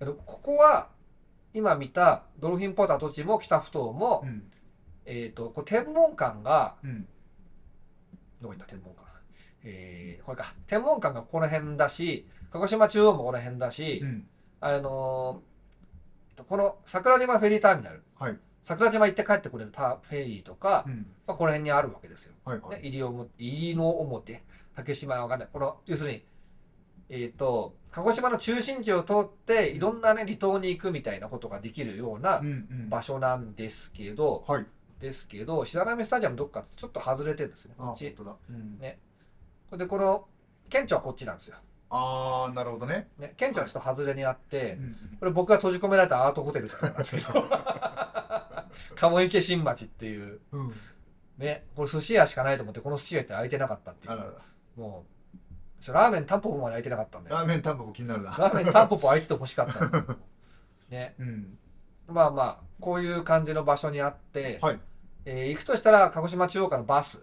[0.01, 0.89] ここは
[1.55, 4.43] 今見たドルフィンポート跡地も北ふ頭も、うん。
[5.07, 7.09] えっ、とこう天文館がうん。
[8.43, 8.67] どこ行った？
[8.67, 9.05] 天文館。
[9.65, 10.53] えー、これか。
[10.67, 14.27] 天文館がこの辺だし鹿児島中央もこの辺だし、うん。
[14.61, 18.39] あのーこの桜島フェリーターミナルはい。
[18.63, 21.07] 桜島行って帰ってくれるタフェリーとか、うん。
[21.27, 22.35] まあ、この辺にあるわけですよ。
[22.45, 22.83] はいはい。
[22.83, 24.43] ね、入りの表
[24.75, 25.49] 竹島はわかんない。
[25.53, 26.25] この要するに
[27.09, 32.89] えっ、と鹿児島の中心地を通っていろんなね離島に行くみたいなことができるようなうんうん。
[32.89, 34.67] 場所なんですけど、はい。
[35.01, 37.75] ですけど白波スタジアムどっかちょっと外れてるんですね。
[37.79, 38.15] あこっち。
[38.81, 38.99] ね
[39.71, 40.27] これでこの
[40.69, 41.57] 県庁はこっちなんですよ、
[41.97, 43.09] ああなるほどね。
[43.19, 44.97] ね、県庁はちょっと外れにあって、うん。
[45.21, 47.45] これ僕が閉じ込められたアートホテルとかなんですけど
[48.97, 50.73] 鴨池新町っていううん。
[51.39, 54.35] ねこれ寿司屋しかないと思ってこの寿司屋って開いてなかったっていう。
[54.77, 55.05] も
[55.89, 58.31] うラーメンタンポポまで開いてなかったんだよラーメンタンポポ気になるな。
[58.31, 60.17] ラーメンタンポポ開いてて欲しかったの
[60.91, 61.15] ね。
[61.19, 61.59] うん。
[62.09, 64.81] まあまあこういう感じの場所にあって、はい。
[65.27, 67.23] えー行くとしたら鹿児島中央からバス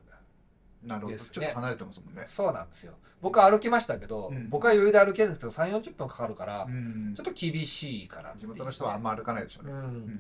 [0.84, 1.14] なるほど。
[1.16, 1.20] ね。
[1.20, 2.24] ちょっと離れてますもんね。
[2.28, 2.94] そうなんですよ。
[3.22, 4.50] 僕は歩きましたけど、うん。
[4.50, 7.14] 僕は余裕で歩けるんですけど3 4 0分かかるから、うん。
[7.16, 8.48] ちょっと厳しいかなっていう。
[8.48, 9.72] 地元の人はあんま歩かないでしょうね。
[9.72, 10.20] うん、ん。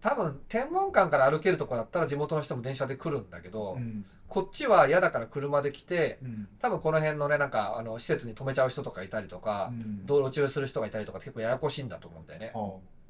[0.00, 4.04] 多分天文館から歩けるとこだったら地元の人も電車で来るんだけど、うん。
[4.28, 6.48] こっちは嫌だから車で来てうん。
[6.58, 10.06] 多分この辺のねなんかあの施設に止めちゃう人とかいたりとか、うん。
[10.06, 12.52] 道路中する人がいたりとか結構ややこしいんだと思うんだよね。
[12.54, 13.00] はあ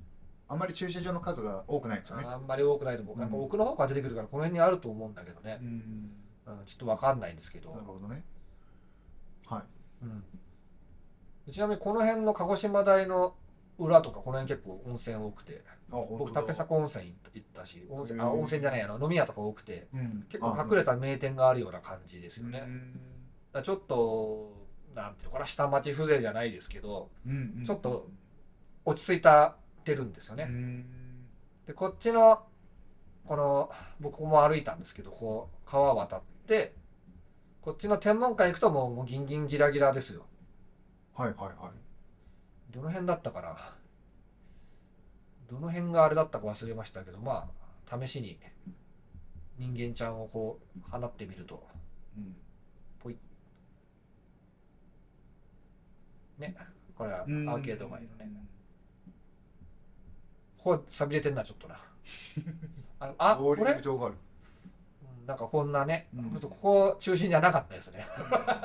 [0.51, 2.25] あんまり駐車場の数が多くないんですよね。
[2.27, 3.19] あんまり多くないと思う。
[3.19, 5.59] なんかうん奥の方から出てくるからこの辺にあると思うんだけどね。
[5.63, 6.11] うん
[6.61, 7.71] うん、ちょっとわかんないんですけど。
[7.71, 7.83] なる。
[7.85, 8.23] ほどね。
[9.47, 9.63] はい。
[10.05, 13.35] うん、ちなみにこの辺の鹿児島大の
[13.79, 15.63] 裏とかこの辺結構温泉多くて。
[15.91, 19.89] 僕竹迫温泉行ったし温泉あ温泉じゃないあの飲み屋とか多くて。
[19.93, 20.27] うん。
[20.29, 22.63] 結構隠れた名店があるような感じですよね。
[23.53, 24.53] だちょっと
[24.95, 27.65] なんていうのかな下町風情じゃないですけどうんうん。
[27.65, 28.09] ちょっと
[28.85, 30.47] 落ち着いたてるんですよね。
[30.49, 30.85] うん。
[31.67, 32.43] でこっちの
[33.27, 36.30] この僕も歩いたんですけどこう川渡って
[37.61, 40.27] こっちの天文館行くともうもうギンギンギラギラですよ。
[41.15, 42.73] はいはいはい。
[42.73, 43.57] どの辺だったかな？
[45.49, 47.49] どの辺があれだったか忘れましたけどま
[47.89, 48.39] あ試しに
[49.59, 51.63] 人間ちゃんをこう放ってみると。
[52.17, 52.35] うん。
[56.39, 56.57] ね。
[56.97, 58.29] これはアーケード街のね。
[60.59, 61.79] ここ寂れてんなちょっとな。
[62.99, 63.63] あのあこれ？
[65.31, 66.31] なんかこんなね、うん。
[66.31, 68.05] ちょっとここ中心じゃなかったですね。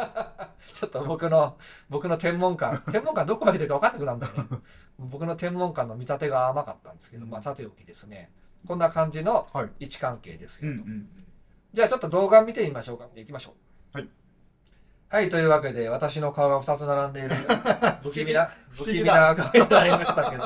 [0.74, 1.56] ちょっと僕の
[1.92, 2.80] 僕の天文館。
[2.92, 4.62] 天文館どこまでいるか分かんなくなるんだよね。
[4.98, 7.30] 僕の天文館の見立てが甘かったんですけど、うん。
[7.30, 8.32] まあさておきですね。
[8.68, 9.70] こんな感じのはい。
[9.82, 11.10] 位置関係ですよ、うんうん
[11.72, 13.06] じゃあちょっと動画見てみましょうか。
[13.18, 13.54] いきましょ
[13.94, 13.98] う。
[13.98, 14.10] はい。
[15.10, 17.36] はいというわけで私の顔が2つ並んでいる。
[18.02, 20.44] 不気味な不気味な顔になりましたけど。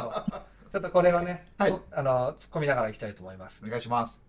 [0.71, 1.71] ちょっとこれをね、はい。
[1.71, 3.61] とあの突っ込みながらいきたいと思います。
[3.63, 4.28] お願いします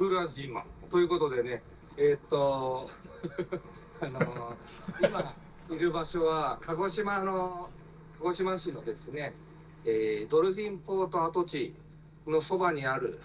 [0.00, 1.62] 桜島ということでね
[1.98, 2.88] えーっと
[4.00, 4.56] あの
[5.06, 5.34] 今
[5.68, 7.68] いる場所は鹿児島の
[8.16, 9.34] 鹿児島市のですね、
[9.84, 11.74] えードルフィンポート跡地
[12.26, 13.20] のそばにある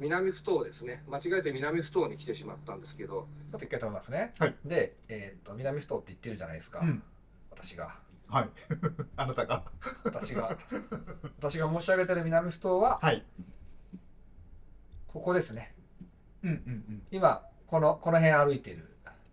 [0.00, 1.04] 南ふ頭ですね。
[1.06, 3.28] 間違えて南ふ頭に来てしまったんですけど。
[3.52, 4.56] ちょっと一回止めますね、はい。
[4.64, 7.02] で、えー、と南ふ頭って言ってるじゃないですか、うん。
[7.50, 7.96] 私が。
[8.26, 8.48] はい。
[9.16, 9.64] あなたが。
[10.02, 10.58] 私が。
[11.38, 13.24] 私が申し上げてる南ふ頭ははい。
[15.06, 15.76] ここですね
[16.42, 16.56] うんうん
[16.88, 17.02] うん。
[17.10, 18.88] 今このこの辺歩いてる。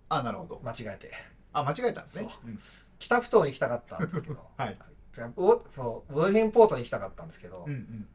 [0.09, 0.61] あなるほど。
[0.63, 1.11] 間違えて。
[1.53, 2.29] あ間違えたんですね。
[2.29, 2.49] そう。
[2.49, 2.57] ん。
[2.99, 4.49] 北ふ頭に行きたかったんですけど。
[4.57, 4.77] はい。
[5.17, 8.07] 違うウォそうウォルヒンポートに行きたかったんですけど、うんうん。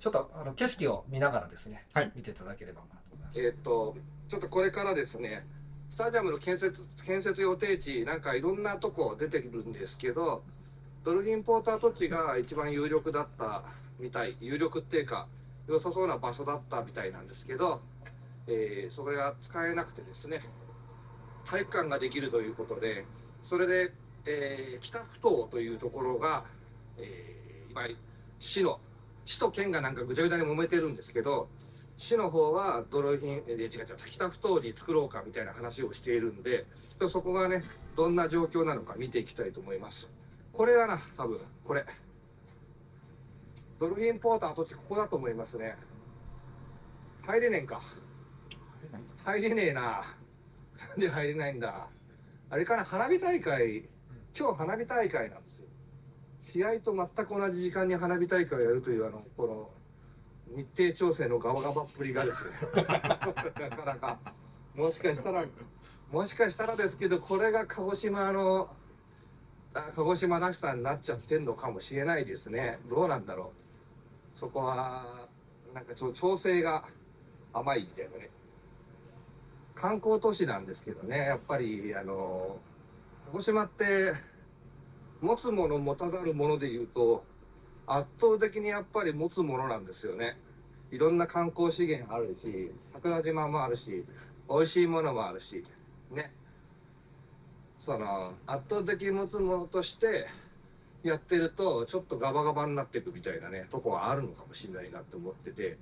[0.00, 2.10] ちょっとあの景色を見ながらですね、はい。
[2.16, 3.40] 見ていただければなと思います。
[3.40, 3.96] えーっと
[4.28, 5.44] ちょっとこれからですね
[5.90, 6.74] スタジアムの建設
[7.04, 10.42] 建設予定地なんかいろんなとこ出てくるんですけど
[11.04, 13.64] ドルフィンポート跡地が一番有力だった
[13.98, 14.38] みたい。
[14.40, 15.28] 有力っていうか
[15.70, 17.80] 良さそうな場所だったみたいなんですけど、
[18.46, 20.42] えーそれが使えなくてですね
[21.44, 23.04] 体育館ができるということで
[23.42, 23.92] それで、
[24.26, 26.44] えー北ふ頭というところが、
[26.98, 27.82] えー今
[28.38, 28.80] 市の
[29.24, 31.48] 市と県がなんかぐちゃぐちゃに揉めてるんですけど
[31.96, 36.64] 市の方はドルフィンえー違う違う北ふ頭に作ろうかみたいな話をしているんで
[37.08, 37.62] そこがね
[37.96, 40.08] どんな状況なのか見ていきたいと思います。
[40.52, 41.40] これだな多分。
[41.64, 41.84] これ。
[43.80, 45.74] ドルフィンポーター跡地ここだと思いますね。
[47.26, 47.80] 入れねえんか。
[49.24, 49.80] 入れねえな。
[49.80, 51.88] なんで入れないんだ。
[52.50, 53.88] あれかな花火大会。
[54.38, 55.66] 今日花火大会なんですよ。
[56.52, 59.70] 試合と全く同じ時間に花火大会をやるというあのこの
[60.54, 62.82] 日程調整のガバガバっぷりがですね。
[62.84, 64.18] なかなか。
[64.74, 65.44] もしかしたら
[66.12, 68.68] もしかしたらですけどこれが鹿児島の
[69.72, 72.78] 鹿児島らしさになっちゃってんのかもしれないですね。
[72.90, 73.59] どうなんだろう。
[74.40, 75.04] そこは
[75.74, 76.84] なんかちょっと調整が
[77.52, 78.30] 甘いみたいなね。
[79.74, 82.58] 観光都市なんですけどねやっぱりあの
[83.32, 84.14] 鹿児島って
[85.20, 87.24] 持つもの持たざるものでいうと
[87.86, 90.38] 圧倒的にやっぱり持つものなんですよね。
[90.90, 94.04] いろんな観光資源あるし桜島もあるし
[94.48, 95.64] 美味しいものもあるし
[96.10, 96.32] ね。
[97.78, 100.28] その圧倒的に持つものとして
[101.02, 105.78] やってるとちょっとガバガバになっていくみたいなねとこはあるのかもしれないなって思ってて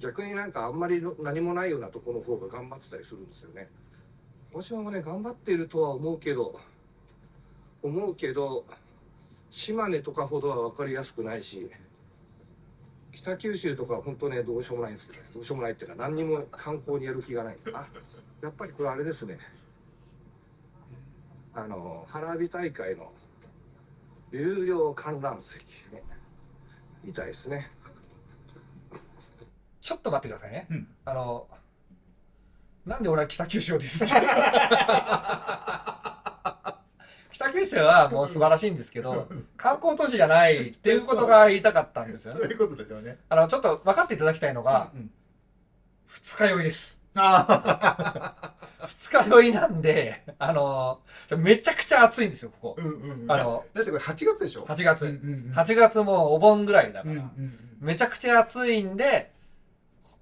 [0.00, 3.68] 逆になんかあんまり何もないようなとこの方が頑張ってたりするんですよね。
[4.52, 6.58] 鹿児島もね頑張っているとは思うけど
[7.82, 8.64] 思うけど
[9.50, 11.70] 島根とかほどは分かりやすくないし
[13.12, 17.56] 北九州とかは本当ねどうしようもないんですけどどうしようもないっていうか何にも観光にやる気がない。
[17.72, 17.86] あ
[18.42, 19.38] やっぱりこれあれですね。
[21.54, 23.10] あの花火大会の
[24.30, 25.62] 有料観覧席
[25.92, 26.02] ね
[27.04, 27.70] みたいですね
[29.80, 30.66] ちょっと待ってくださいね。
[30.68, 31.46] うんあの、
[32.84, 34.14] なんで俺は北九州をディスって
[37.30, 42.40] 北九州はもう素晴らしいんですけど、 観光都市じゃないっていうことが言いたかったんですよね。
[42.40, 45.10] そういうことでしょうねあの、ちょっと分かっていただきたいのが、うん
[46.08, 46.96] 二日酔いです。
[47.16, 48.52] あ
[48.86, 51.00] 二日酔いなんで、あの、
[51.36, 52.82] めちゃくちゃ暑いんですよ、ここあ。
[52.82, 55.06] うんうんうんあの、だってこれ8月でしょ？8月。
[55.06, 59.32] うんうんうん8月もうお盆ぐらいだから、うんうんうんめちゃくちゃ暑いんで、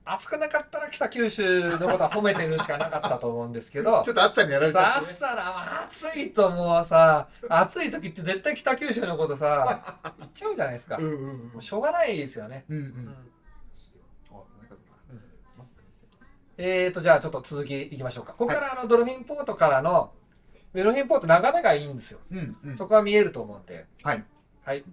[0.04, 10.98] 暑くなかったら北九州のことは褒めてるしかなかったと思うんですけど ちょ、っと暑さにやられちゃさってね暑さな、暑いともうさ、暑い時って絶対北九州のことさ、言っちゃうじゃないですか。
[10.98, 12.64] もうんうんうんうしょうがないですよね。
[12.68, 13.16] うんうん
[14.30, 14.74] あなんか
[16.57, 18.33] えーと、じゃあちょっと続きいきましょうか。
[18.33, 20.12] ここからあのドルフィンポートからの、
[20.73, 22.21] ドルフィンポート眺めがいいんですよ。
[22.31, 23.87] うんうんそこは見えると思うんで。
[24.03, 24.25] はい
[24.64, 24.85] はい。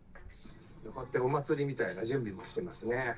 [0.86, 3.16] よかったお祭りみたいな準備もしてますね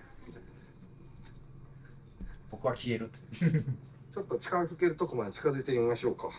[2.51, 3.09] 僕は消える。
[4.13, 6.29] ちょっと近づけるとこまで近づいてみましょうか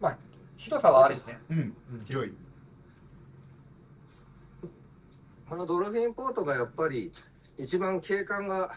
[0.00, 0.18] まあ、
[0.56, 1.38] 広さはあるよね。
[1.50, 1.74] うん
[2.06, 2.34] 広い
[5.50, 7.10] このドルフィンポートがやっぱり
[7.58, 8.72] 一番景観が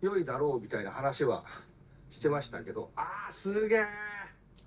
[0.00, 1.44] 良いだろうみたいな話は
[2.10, 3.84] してましたけどあーすげえ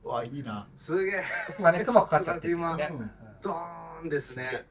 [0.03, 0.67] わいいな。
[0.77, 1.23] すげえ
[1.59, 2.87] まあね雲かかっちゃってる今ね。
[2.93, 3.11] うん。
[3.41, 4.67] ドーンですね。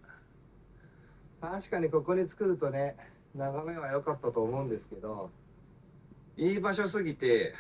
[1.41, 2.97] 確かにここに作るとね
[3.35, 5.33] 眺めは良かったと思うんですけど
[6.37, 7.55] いい場所すぎて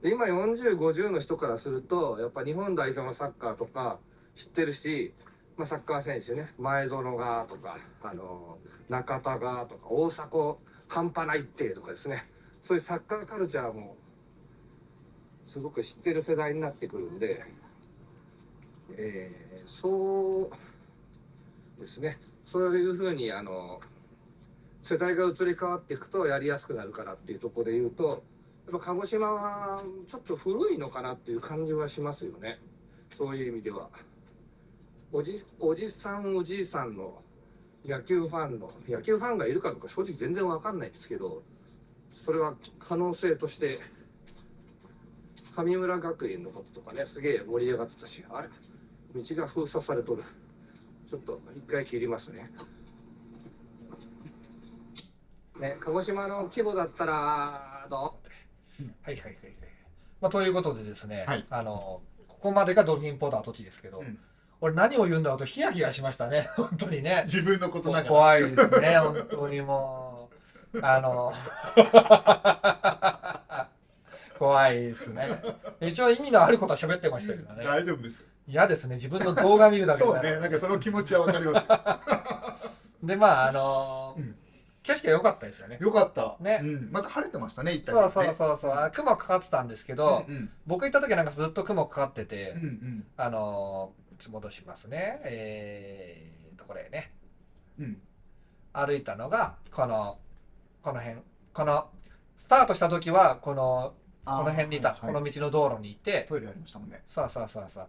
[0.02, 4.00] で今4050の人からするとやっぱ日本代表のサッカーとか
[4.36, 5.14] 知ってるし、
[5.58, 6.54] まあ、サッカー選手ね。
[6.58, 8.58] 前園がとかあの
[8.90, 12.24] 中田がとか大迫半端ないってとかですね。
[12.62, 13.96] そういうサッカーカルチャーも
[15.46, 17.44] すごく知ってる世代になってくるんで、
[18.98, 20.50] えーそ
[21.78, 22.18] うですね。
[22.46, 23.80] そういうふうにあの
[24.84, 28.24] 世代が移り変わっていくとやりやすくなるからっていうとこで言うと
[28.70, 32.60] やっぱ鹿児島はちょっと古いのかなっていう感じはしますよね。
[33.18, 33.90] そういう意味では。
[35.14, 37.22] おじおじさんおじいさんの
[37.86, 41.44] 野球ファンの野球ファンがいるかどうか正直全然わかんないですけど
[42.14, 43.80] それは可能性として
[45.56, 48.50] 神村学園のこととかねすげえ盛り上がってたしあれ？
[49.14, 50.24] 道が封鎖されとる。
[51.10, 52.50] ちょっと一回切りますね。
[55.60, 57.98] ね鹿児島の規模だったらど
[58.80, 58.84] う？
[59.02, 59.36] はいはいはいはい。
[60.22, 61.46] まあ、ということでですね、はい。
[61.50, 64.18] あの、ここまでがドルフィンポーター土地ですけど、うん
[64.62, 67.24] 俺何を言うんだろうとヒヤヒヤしましたね、 本当にね。
[67.26, 68.06] 自分のことながら。
[68.06, 70.30] 怖いですね、 本当にも
[70.74, 70.80] う。
[70.84, 71.34] あの、
[74.38, 75.42] 怖いですね。
[75.82, 77.66] 一応意味のあることは喋ってましたけどね。
[77.66, 80.38] 大丈夫です嫌ですね、自分の動画見るだけでそうね。
[80.38, 81.68] なんかその気持ちはわかります。
[83.04, 84.36] で、まあ、あのうん。
[84.84, 85.78] 景色が良かったですよね。
[85.80, 86.38] よかった。
[86.40, 86.60] ね。
[86.64, 90.50] うん、また晴れてましたね行ったそうそううそうそう、あ雲かかってたんですけど、うんうん。
[90.66, 93.06] 僕行った時はなんかずっと雲かかってて、うんうん。
[93.18, 95.22] あのー戻しますね。
[95.24, 97.14] えーと、これね。
[97.80, 97.98] うん
[98.74, 100.18] 歩いたのが、この、
[100.82, 101.18] この辺。
[101.54, 101.90] この、
[102.38, 107.88] スタートした時は、この、この辺にいた、あーこの道の道路にいて、トイレありましたもんねそうそうそうそう。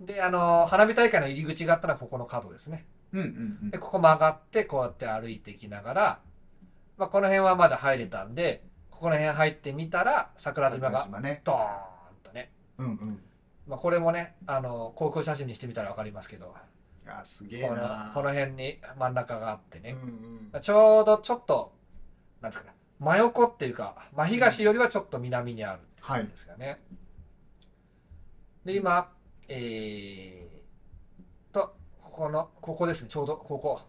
[0.00, 2.86] で、あのー花火大会の入り口があったのはここの角ですね。
[3.12, 3.30] うんうんう
[3.66, 6.20] んで、ここ曲がって、こうやって歩いていきながら、
[6.96, 11.40] まあ、この辺はまだ入れたんで、ここの辺入ってみたら、桜島がドーン
[12.22, 12.50] とね。
[12.78, 13.22] うんうん
[13.66, 16.54] まあ、これもね、あの、航空写真にしてみたらわかりますけど、
[17.06, 20.60] あすげえこのなこの辺に真ん中があってね、うんうん。
[20.60, 21.72] ちょうどちょっと
[22.40, 26.80] なんですかね真横っていうか真東よりはちょっと南にあるってはい感じですよね、
[28.64, 29.10] で今
[29.48, 33.80] えー、とここのここですねちょうどここ。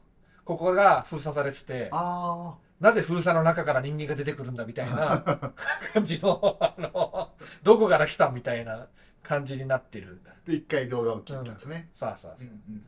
[0.45, 5.23] ここが封鎖されててあなぜ封鎖の中から人間が出てくるんだみたいな
[5.93, 7.31] 感じのあの
[7.63, 8.89] どこから来たみたいな
[9.23, 10.21] 感じになってる。
[10.27, 12.71] あで一回動画を切ったんですね、さあさあさあう。
[12.71, 12.85] んうん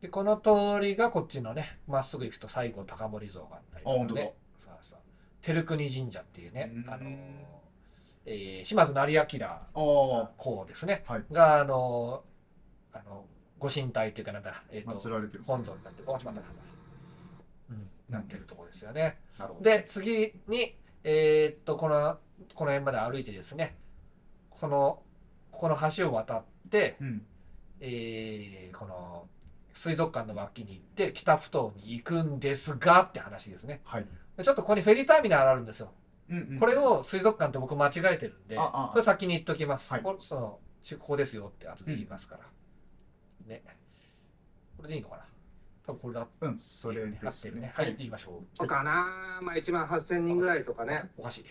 [0.00, 4.20] でこの通りがこっちのねまっすぐ行くと西郷隆盛像があったりとかあ本当だ。
[4.20, 5.00] ねさあさあ
[5.42, 6.90] 照国神社っていうねうん。
[6.90, 7.10] あの
[8.24, 9.26] えー島津成明
[10.36, 11.24] 公ですね、はい。
[11.32, 12.22] があの
[12.92, 13.24] あの
[13.58, 16.48] ご神体というかなんだ、えー、と祀られてる本尊になっておちょっと待って
[17.70, 19.18] うん、なってるところですよね。
[19.36, 19.68] なるほど。
[19.68, 22.18] で次にえーっとこの
[22.54, 23.76] この辺まで歩いてですね
[24.60, 25.02] この
[25.50, 27.22] ここの橋を渡って、うん
[27.80, 29.26] えーこの
[29.72, 33.80] 水族館の脇に行って北ふ頭に行くんですがって話ですね。
[33.84, 34.06] はい
[34.36, 35.92] でちょっとここにフェリーターミナルあるんですよ。
[36.28, 39.92] うんうんこれを水族館と僕間違えてるんで、ああこれ先に言っときます。
[39.92, 42.40] はいこれそのちここですよって後で言いますから。
[43.46, 43.62] ね。
[44.76, 45.22] これでいいのかな？
[45.86, 48.56] 多分これだうんそれでってるねはい、言いましょう。
[48.56, 51.44] そうかなまあ1万8000人ぐらいとかねおかしい。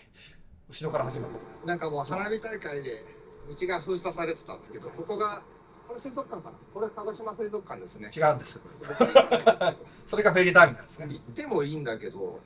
[0.68, 1.34] 後ろから始まる。
[1.66, 3.04] なんかもう花火大会で
[3.48, 5.40] 道が封鎖されてたんですけどここが
[5.86, 6.56] これ水族館かな？
[6.74, 8.08] これ鹿児島水族館ですね。
[8.14, 8.60] 違うんです。
[10.04, 11.06] それがフェリーターミナルですね。
[11.08, 12.40] 行ってもいいんだけど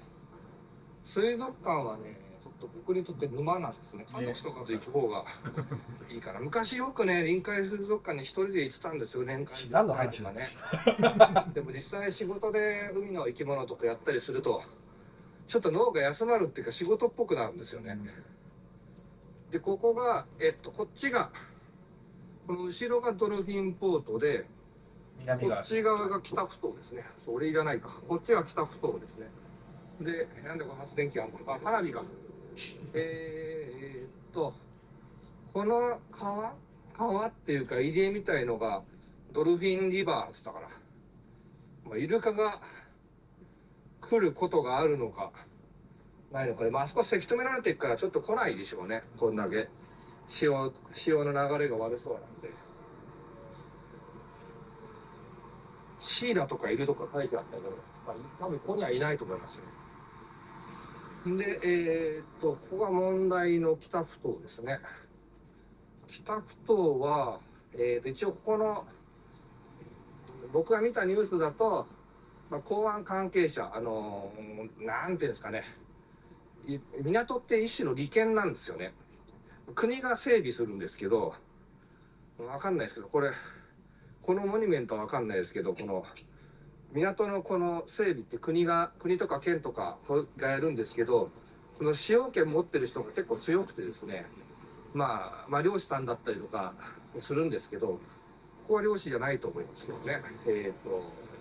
[1.03, 4.07] 水族館はねちょっと僕にとって沼なんですね。
[4.13, 5.25] 家族とかと行く方が
[6.09, 9.53] いいかな昔よくね臨海水族館に一人で行ってたんですよ年間。
[9.73, 10.47] 何の話とかね
[11.53, 14.63] でも実際仕事で海の生き物とかやったりすると
[15.47, 17.99] ちょっと脳が休まるっていうか仕事っぽくなるんですよね
[19.51, 21.31] でここがえっとこっちが
[22.47, 24.47] この後ろがドルフィンポートで
[25.27, 25.65] こっ。
[25.65, 27.05] ち側が北ふ頭ですね。
[27.25, 27.89] それいらないか。
[28.09, 29.29] こっちが北ふ頭ですね。
[30.01, 31.55] で、なんでこの発電機あるのか。
[31.55, 32.03] あ、花火が。
[32.93, 34.53] えー、っと、
[35.53, 36.53] この川
[36.99, 38.83] 川っていうか入り江みたいのが
[39.33, 40.69] ドルフィンリバーって言ったから。
[41.89, 42.61] まあ、イルカが
[44.03, 45.33] 来ることがあるのか、
[46.33, 49.03] ないのかで、まあ、そこせき止められてるからちょっと来ないでしょうね。
[49.19, 49.69] こんだけ。
[50.27, 52.51] 潮、潮の流れが悪そうなんで。
[56.01, 57.71] シイラとかいるとか書いてあったけど、
[58.07, 61.37] まあ、多分ここにはいないと思いますよ。
[61.37, 64.81] で、えーっと、ここが問題の北ふ頭ですね。
[66.09, 67.41] 北ふ頭は、
[67.75, 68.85] えーっと、一応ここの、
[70.53, 71.87] 僕が見たニュースだと、
[72.53, 75.65] まあ、港湾関係者、あのーなんていうんですかね、
[77.03, 78.93] 港って一種の利権なんですよね。
[79.75, 81.35] 国が整備するんですけど、
[82.39, 83.31] わかんないですけど、これ、
[84.21, 86.05] このモニュメントはわかんないですけど、この
[86.93, 89.97] 港のこの整備って国が、国とか県とか
[90.37, 91.31] がやるんですけど、
[91.79, 94.27] この使用権持ってる人が結構強くてですね、
[94.93, 96.75] まあ、まあ漁師さんだったりとか
[97.19, 97.99] するんですけど、こ
[98.69, 100.21] こは漁師じゃないと思いますけどね。
[100.47, 101.32] えっ、と、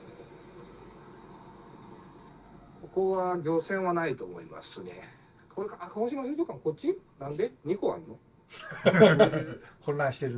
[2.93, 5.07] ここは漁船はないと思いますね。
[5.55, 6.97] これか、あ、鹿児島水族館こっち？
[7.19, 8.19] なんで ?2 個あるの？
[9.85, 10.33] 混乱してる。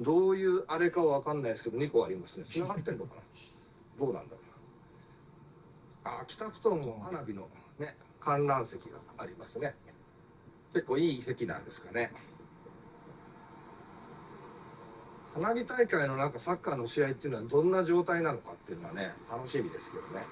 [0.00, 2.44] どういうあれかはわかんないですけど、2個ありますね。
[2.44, 3.20] 繋がってんのかな？
[3.98, 4.40] どうなんだろう。
[6.04, 9.74] あ、北ふ頭も花火のね、観覧席がありますね。
[10.72, 12.12] 結構いい席なんですかね。
[15.34, 20.24] 花火大会のなんかサッカーの試合っていうのはどんな状態なのかっていうのはね、楽しみですけどね。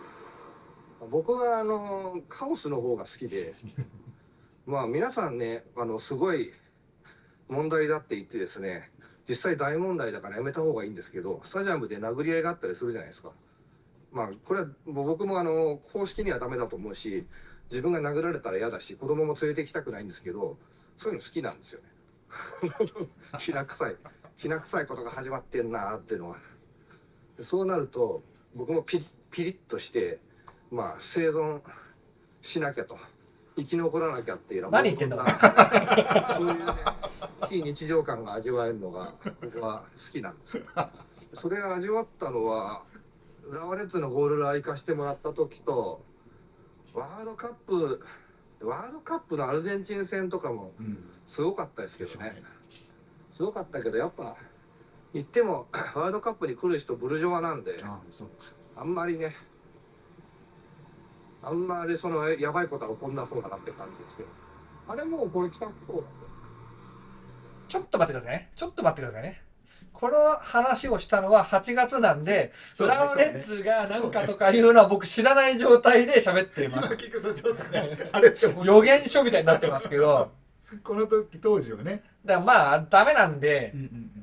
[1.10, 3.54] 僕はあの、カオスの方が好きで、
[4.66, 6.52] まあ皆さんね、あの、すごい
[7.48, 8.90] 問題だって言ってですね、
[9.28, 13.32] 実際大問題だからやめた方がいいんですけど、スタジアムで殴り合いがあったりするじゃないですか。
[14.12, 17.26] まあ、これはもう僕もあの、公式にはダメだと思うし、
[17.70, 20.58] 自分が殴られたら嫌だし、子供も連れて行きたくないんですけど、
[20.96, 21.88] そういうの好きなんですよね。
[23.38, 23.96] きな臭い、
[24.36, 26.36] きな臭いことが始まってんなーっていうのは。
[27.40, 28.22] そうなると、
[28.54, 30.20] 僕もピリッピリッとして、
[30.70, 31.60] まあ、生存
[32.42, 32.98] しなきゃと。
[33.56, 35.24] 生き残らなきゃっていうのは何言ってんだ。
[36.36, 36.64] そういうね
[37.48, 40.64] 非日常感が味わえるのが僕は好きなんですよ。
[41.32, 42.82] それを味わったのは
[43.48, 46.02] 浦和レッズのゴールラー行かしてもらった時と
[46.94, 48.04] ワールドカップ
[48.60, 52.42] ワールドカップのアルゼンチン戦とかもうんすごかったですけどね。
[53.30, 54.36] すごかったけどやっぱ
[55.12, 57.80] 行ってもワールドカップに来る人ブルジョワなんで
[58.76, 59.36] あんまりね
[61.46, 64.28] あんまりそのやばいことは起こんなそうだなって感じですけど
[64.88, 66.04] あれもうこれ北福岡
[67.68, 68.50] ちょっと待ってくださいね。
[68.54, 69.42] ちょっと待ってくださいね。
[69.92, 76.94] この話をしたのは8月なんで、そうね浦和レッズがなんかとかいうのは僕知らない状態で喋って今ます。
[76.94, 80.30] 聞くとちょっとねあれって思っちゃう予言書みたいになってますけど、
[80.82, 83.72] この時当時はねだからまあダメなんで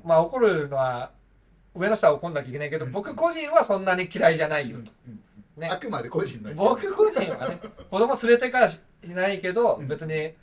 [0.03, 1.11] まあ怒るのは
[1.73, 4.91] 上の人は怒んなきゃいけないけど、うん僕個人はそんなに嫌いじゃないよと。
[5.07, 5.19] うん
[5.57, 5.67] ね。
[5.67, 9.87] あくまで個人の僕個人はね、子供連れてからしないけど、うん。
[9.87, 10.33] 別に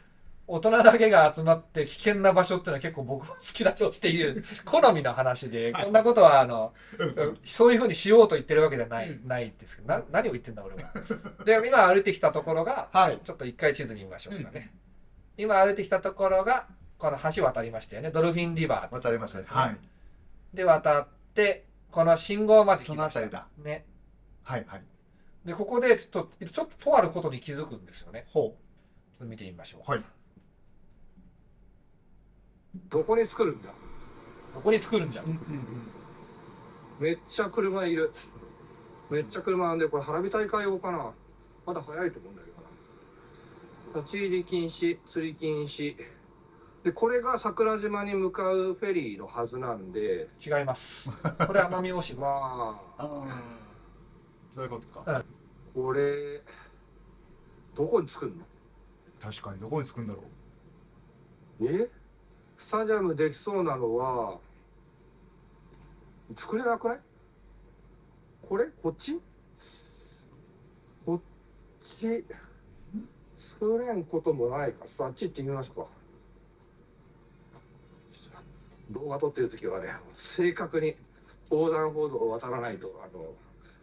[0.47, 6.73] 大人だけが集まって危険な場所っていうのは結構僕は好きだよっていう好みの話で、こんなことはあの、
[7.45, 10.91] そういうふうにしようと言ってるわけじゃない、うんないですけど、な何を言ってんだ俺は。
[11.45, 13.19] で、今歩いてきたところが、はい。
[13.23, 14.73] ちょっと一回地図見ましょうかね。
[15.37, 18.11] 今歩いてきたところが、この橋渡りましたよね。
[18.11, 19.45] ドルフィンリバー渡りましたね。
[19.49, 19.77] はい。
[20.55, 23.21] で渡ってこの信号までそ来ました。
[23.21, 23.71] の辺りだ。
[23.71, 23.85] ね。
[24.43, 24.83] はいはい
[25.49, 28.27] でここでちょっとちょっととあることに気づくんですよね。
[28.29, 28.55] ほちょっ
[29.21, 29.81] と見てみましょう。
[29.81, 30.05] うはい。
[32.91, 33.71] どこに作るんだ
[34.53, 35.23] どこに作るんじゃ？
[35.23, 35.41] ん
[37.01, 38.13] めっちゃ車いる。
[39.09, 41.13] めっちゃ車なんでこれ花火大会用かな？
[41.65, 42.57] まだ早いと思うんだけど
[43.95, 44.01] な。
[44.03, 45.97] 立ち入り禁止釣り禁止。
[46.85, 50.29] でこれが桜島に向かうフェリーのはずなんで。
[50.45, 51.09] 違います。
[51.09, 52.21] これ奄美大島。
[52.21, 52.29] ま
[52.99, 53.03] あ。
[53.03, 53.41] ああ
[54.51, 55.25] そういうことか
[55.81, 56.43] これ
[57.77, 58.43] どこに作るの？
[59.21, 60.25] 確かにどこに作るんだろ
[61.63, 61.89] え？
[62.59, 64.39] スタジアムできそうなのは
[66.37, 66.99] 作れなくない？
[68.49, 68.65] これ？
[68.83, 69.21] こっち？
[71.07, 71.21] こっ
[72.01, 72.25] ち？
[73.37, 74.85] 作れんこともないか。
[74.85, 75.87] ちょっとあっち行ってみますか。
[78.91, 80.97] 動画撮ってる時はね正確に
[81.53, 83.27] 横断歩道を渡らないとあの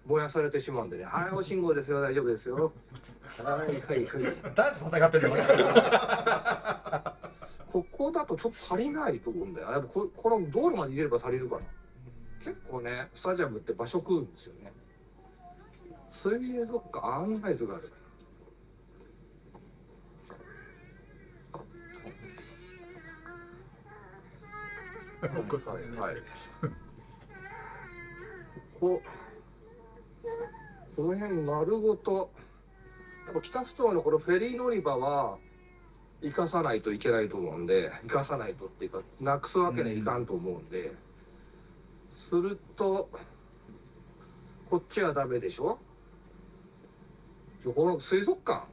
[0.05, 2.55] 燃やされてしまうんでね「はい青信号ですよ大丈夫ですよ」
[3.43, 5.35] はいはいはい誰と戦ってんの
[7.75, 9.71] ここだとちょっと足りないと思うんだよ。
[9.71, 11.61] やっぱここの道路まで入れれば足りるかな。
[12.41, 14.71] 結構ね、スタジアムって場所食うんですよね。
[16.09, 17.91] 水族館案内図がある。
[25.35, 26.15] う お子さんはい。
[28.79, 29.01] ここ、
[30.95, 32.31] この辺丸ごと、
[33.25, 35.37] やっぱ北ふ頭のこのフェリー乗り場は、
[36.21, 40.93] 生かさないといけないと思うんで、生かさないとっていうか、なくすわけにはいかんと思うんで、
[42.11, 43.09] すると、
[44.69, 45.77] こっちはダメでしょ？
[47.61, 48.65] じゃこの水族館。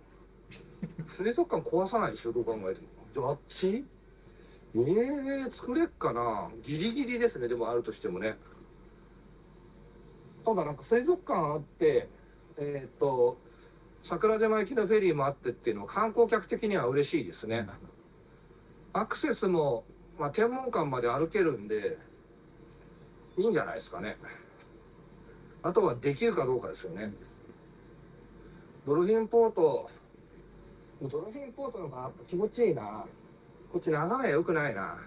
[1.06, 2.32] 水族館壊さないでしょ？
[2.32, 2.86] どう考えても。
[3.12, 3.84] じゃああっち？
[4.74, 6.50] えー、作れっかな。
[6.62, 7.48] ギリギリですね。
[7.48, 8.38] でもあるとしてもね。
[10.44, 12.08] ただなんか水族館あって
[12.56, 13.38] えっ、と
[14.02, 17.68] 桜島行きのフェリーもあってっていうのは観光客的には嬉しいですね。
[18.92, 19.84] アクセスも、
[20.18, 21.96] まあ、天文館まで歩けるんで
[23.38, 24.16] いいんじゃないですかね。
[25.62, 27.12] あとはできるかどうかですよね。
[28.84, 29.88] ドルフィンポート
[31.02, 33.04] ドルフィンポートの方がやっぱ気持ちいいな。
[33.72, 34.98] こっち眺め良くないな。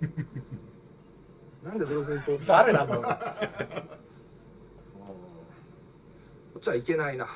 [1.64, 2.46] なんでドルフィンポート？
[2.46, 3.08] 誰なのこ
[6.62, 7.26] っちは行けないな。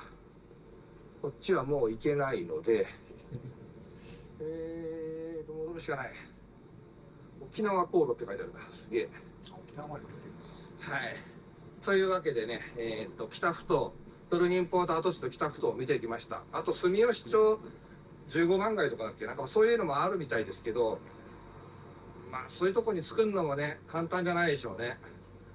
[1.20, 2.87] こっちはもう行けないので、
[4.39, 6.12] えーと、戻るしかない。
[7.43, 8.61] 沖縄航路って書いてあるな。
[8.70, 9.09] すげえ。
[9.51, 10.14] 沖縄まで出て
[10.89, 11.16] るはい。
[11.85, 13.93] というわけでね、えー、と北ふ頭
[14.31, 16.43] ドルフィンポート跡地と北ふ頭を見てきました。
[16.53, 17.59] あと住吉町
[18.29, 19.27] 15万街とかだっけ？
[19.27, 21.01] なんかそういうのもあるみたいですけど、
[22.31, 24.99] まあそういうとこに作るのもね簡単じゃないでしょうね。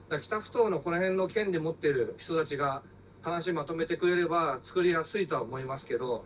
[0.09, 2.83] だ北ふ頭のこの辺の権利持ってる人たちが
[3.21, 6.25] 話まとめてくれれば作りやすいとは思いますけど、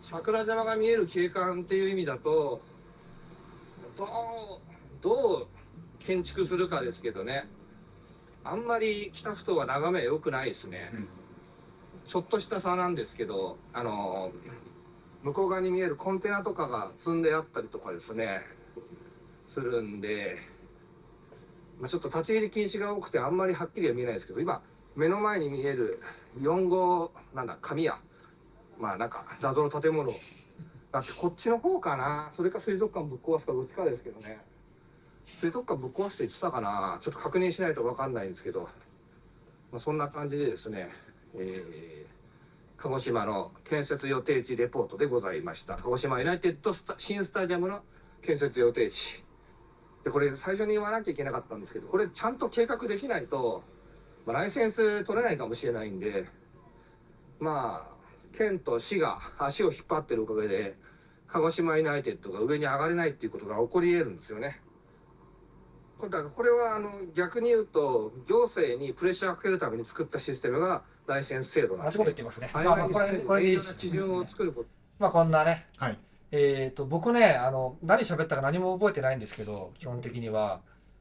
[0.00, 2.60] 桜島が見える景観っていう意味だと
[5.00, 5.46] どう
[5.98, 7.48] 建築するかですけどね。
[8.44, 11.08] あんまり北ふ頭は眺め良くないですね、うん
[12.06, 14.30] ちょっとした差なんですけどあの
[15.22, 18.42] 向こう側に見えるコンテナとかが積んであったりとかですね
[19.44, 20.36] するんで、
[21.80, 24.62] まあ、ちょっと立ち入り禁止が多くてあんまりはっきりは見えないですけど今
[24.96, 26.02] 目の前に見える
[26.40, 27.98] 4号なんだ神谷。
[28.78, 30.12] まあなんか謎の建物。
[30.90, 32.30] だってこっちの方かな。
[32.34, 34.40] それか水族館ぶっ壊すかどっちかですけどね。
[35.22, 36.98] 水族館ぶっ壊すって言ってたかな。
[37.00, 38.62] ちょっと確認しないと分かんないんですけど、
[39.70, 40.90] まあ、そんな感じでですね、
[41.34, 42.16] えー
[42.78, 45.76] 鹿児島の建設予定地レポートでございました。
[45.76, 47.80] 鹿児島ユナイテッドスタ新スタジアムの
[48.22, 49.24] 建設予定地。
[50.04, 53.64] でこれ最初に言わなきゃいけなかったんですけどこれちゃんと計画できないと、
[54.26, 56.26] まあ、ライセンス取れないかもしれないんで
[57.38, 57.96] まあ
[58.36, 60.74] 県と市が足を引っ張ってるおかげで
[61.28, 64.60] 鹿児島ユナイテッドが上に上がれないっていうことが起こり得るんですよね。
[65.98, 72.50] これだからこれはあの逆に言うと行政にプレッシャーをかけるために作ったシステムがライセンス制度なんあちこでと言ってますね。
[72.52, 74.68] 曖まあまあこれこれでいい基準を作ること。
[74.98, 75.66] まあこんなね。
[75.78, 75.98] はい。
[76.32, 80.60] えっ、と僕ねあの何喋ったか何も覚えてないんですけど基本的には。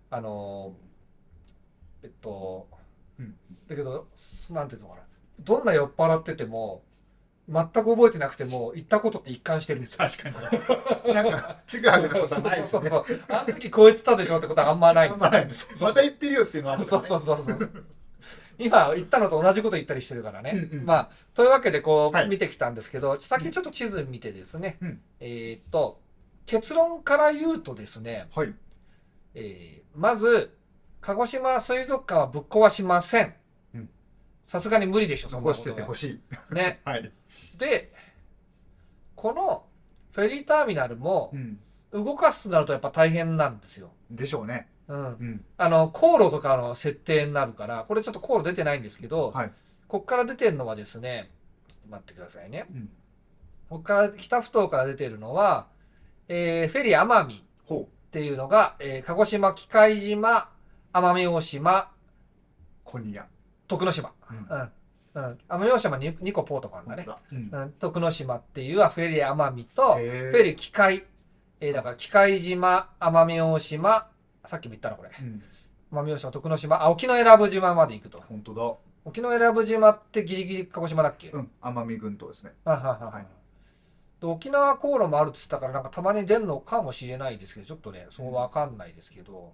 [0.10, 0.74] あの
[2.06, 2.68] えっと、
[3.20, 3.36] うん。
[3.68, 4.08] だけど
[4.52, 5.02] なんていうのかな。
[5.40, 6.84] どんな酔っ払ってても
[7.48, 10.00] 全く覚えてなくても行ったことって一貫してるんですよ。
[10.00, 11.14] 確かに。
[11.14, 12.80] なんか違うことはないですね。
[12.80, 15.10] そうそうそうあの時こう言ってたでしょってことはあんまない。
[15.10, 17.86] あんまないですまた言ってるよっていうのはあるそうそうそうそう。
[18.58, 20.70] 今言ったのと同じこと言ったりしてるからね。
[20.72, 20.86] うんうん。
[20.86, 22.30] まあというわけでこう、はい。
[22.30, 25.02] 見てきたんですけど先ちょっと地図見てですね、うん。
[25.20, 26.00] えーっと
[26.46, 28.54] 結論から言うとですね、はい。
[29.34, 30.52] えーまず、
[31.06, 33.36] 鹿児島水族館はぶっ壊しません
[33.76, 33.90] うん。
[34.42, 36.20] さすがに無理でしょ、残しててほし
[36.52, 36.82] いね。
[36.86, 37.12] はい
[37.58, 37.94] で、
[39.16, 39.68] この
[40.12, 41.60] フェリーターミナルもうん
[41.92, 43.92] 動かすとなるとやっぱ大変なんですよ。
[44.10, 44.98] でしょうねうん。
[44.98, 49.52] うんあの、航路とかの設定になるから、これちょっと航路出てないんですけど、はい
[49.88, 51.30] こっから出てるのはですね、
[51.70, 52.66] ちょっと待ってくださいね。
[52.72, 52.90] うん
[53.70, 55.68] こっから、北ふ頭から出てるのは、
[56.28, 57.46] えーフェリー奄美
[57.84, 60.50] っていうのが、えー鹿児島、喜界島、
[60.96, 61.92] 奄美大島、
[62.84, 63.26] コニア
[63.68, 64.12] 徳之島。
[64.30, 64.72] うんうん。
[65.16, 65.38] うん。
[65.50, 67.06] 奄美大島に2個ポートがあるんだね。
[67.32, 67.72] うんうん。
[67.74, 71.06] 徳之島っていうはフェリー奄美と、フェリー機械、
[71.60, 74.08] えーだから機械島、奄美大島、
[74.46, 75.10] さっきも言ったな、これ。
[75.20, 75.44] うん
[75.92, 78.22] 奄美大島、徳之島、あ、沖永良部島まで行くと。
[78.28, 78.76] 本当だ
[79.06, 83.28] 沖永良部島ってギリギリ鹿児島だっけ、うん奄美群島ですねはいはいはいはい
[84.20, 89.54] で沖縄航路もあるっつったからなんかたまに出るのかもしれないですけどちょっとねそうわかんないですけど、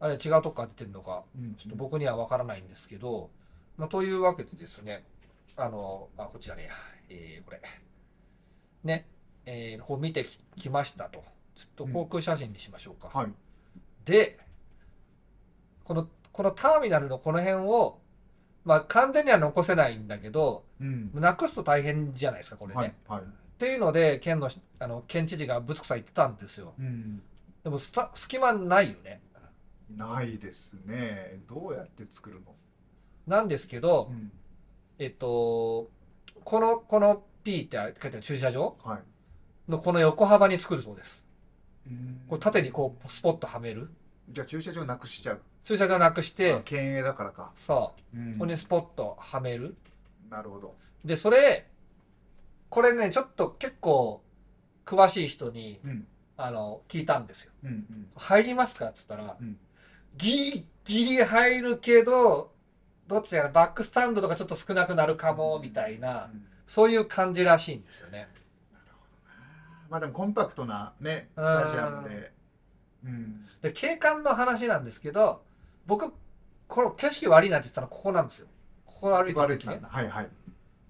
[0.00, 3.30] あれ違うとこから出てるのかうんちょっと僕にはわからないんですけど、
[3.76, 5.04] まあ、というわけでですね
[5.56, 6.68] あのあこちらね
[7.08, 7.60] えーこれ。
[8.82, 9.06] ね
[9.46, 11.22] えーこう見てききましたと。
[11.54, 13.32] ちょっと航空写真にしましょうか、はい。
[14.04, 14.38] で
[15.84, 18.00] このこのターミナルのこの辺を
[18.64, 21.10] まあ完全には残せないんだけどうん。
[21.14, 23.20] なくすと大変じゃないですかこれね、はいはい。
[23.22, 23.24] っ
[23.58, 26.74] ていうので県のあの県知事がぶつくさ言ってたんですよ。
[26.78, 27.22] うん。
[27.62, 29.20] でも隙間ないよね
[29.90, 31.40] ないですね。
[31.48, 32.54] どうやって作るの？
[33.26, 34.32] なんですけど、うん。
[34.98, 35.90] えっと
[36.44, 39.70] このこの P って書いてある駐車場はい。
[39.70, 41.24] のこの横幅に作るそうです。
[41.86, 43.90] うんこれ縦にこうスポットはめる。
[44.30, 45.40] じゃあ駐車場なくしちゃう。
[45.62, 47.52] 駐車場なくしてあ県営だからか。
[47.56, 48.18] そう。
[48.18, 48.32] うん。
[48.32, 49.76] ここにスポットはめる。
[50.30, 50.74] なるほど。
[51.04, 51.66] でそれ
[52.68, 54.22] これねちょっと結構
[54.84, 56.06] 詳しい人にうん。
[56.36, 57.52] あの聞いたんですよ。
[57.62, 58.08] うんうん。
[58.16, 59.56] 入りますかっつったら、うん
[60.16, 62.52] ギリギリ入るけど
[63.06, 66.46] どっちやらバックスタンドとかちょっと少なくなるかもみたいなうん。
[66.66, 68.26] そういう感じらしいんですよね。
[69.90, 72.32] まあでもコンパクトなねスタジアムで。
[73.04, 73.44] うん。
[73.60, 75.42] で景観の話なんですけど
[75.86, 76.12] 僕
[76.66, 78.46] この景色悪いなって言ってたのここなんですよ。
[78.86, 79.80] ここ歩いてる時ね。
[79.82, 80.28] 悪いはいはい。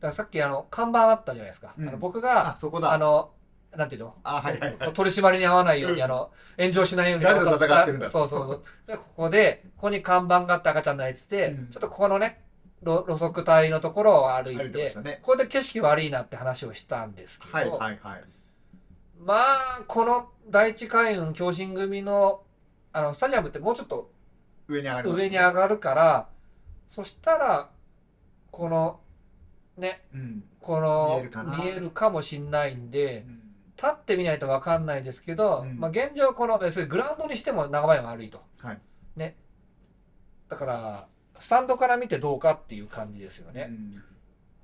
[0.00, 1.74] らさっきあの看板あったじゃないですか。
[1.76, 1.88] うん。
[1.88, 2.92] あの僕あがそこだ。
[2.92, 3.30] あの
[3.76, 4.14] なんていうの？
[4.24, 4.76] あはいはい。
[4.76, 6.04] はい取り締まりに合わないように、うん。
[6.04, 8.10] あの炎上しないように誰と戦ってるんだ。
[8.10, 8.62] そうそうそう。
[8.86, 11.68] でここでここに看板があって赤ちゃん泣いてて、うん。
[11.68, 12.42] ちょっとここのね
[12.82, 15.18] 路路側帯のところを歩いてね。
[15.22, 18.24] ここで景色悪いなって話をしたんですけど、はいはいはい。
[19.18, 22.42] まあこの第一海運共進組の
[22.92, 24.10] あのスタジアムってもうちょっと
[24.68, 26.28] 上に上がります上に上がるから
[26.88, 27.70] そしたら
[28.50, 29.00] この
[29.78, 30.44] ねうん。
[30.60, 31.56] この見えるかな。
[31.56, 33.40] 見えるかもしんないんでうん
[33.76, 35.78] 立ってみないと分かんないですけど、うん。
[35.78, 38.42] まあ、現状このグラウンドにしても長前が悪いと。
[38.58, 38.80] はい。
[39.16, 39.36] ね。
[40.48, 41.06] だから
[41.38, 44.02] スタンドから見てどうかっていう感じですよね、うん。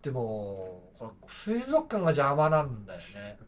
[0.02, 3.38] でもこれ水族館が邪魔なんだよね。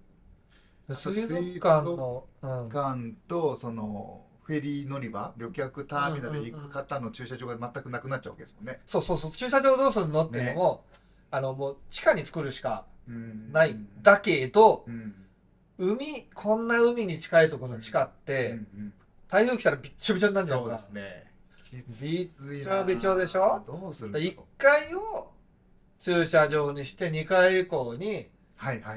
[0.92, 8.80] 水族館の、うん、ガンとそのフェリー乗り場旅客ターミナル行く方の駐車場が全くなくなっちゃうわけですもんね。
[8.86, 9.30] そうそうそう。
[9.32, 10.84] 駐車場どうするのっていうのも、
[11.30, 13.52] あのもう地下に作るしかうん。
[13.52, 15.14] ない、だけどうん
[15.78, 18.92] 海こんな海に近いところの地下って、うんうん
[19.28, 21.24] 台風来たらびっちょびちょになっちゃうそうですね。
[21.72, 21.82] びっ
[22.62, 23.62] ちょびちょでしょ？
[23.66, 25.30] どうするの？1階を
[25.98, 28.28] 駐車場にして2階以降に。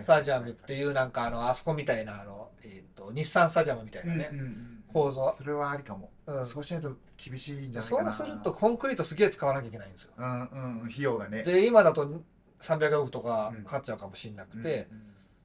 [0.01, 6.09] スタジアムっていうなんかあのあそこみたいなあの、えー、と日産スタジアムみたいなね、うんうんうん構造それはありかも。
[6.27, 8.09] うんそうしないと厳しいんじゃないそかな。
[8.09, 11.43] うするとコンクリートすげえ使わなきゃいけないんですようんうん費用がね。
[11.43, 12.21] で今だと
[12.59, 14.87] 300億とかうんかかっちゃうかもしれなくうんて、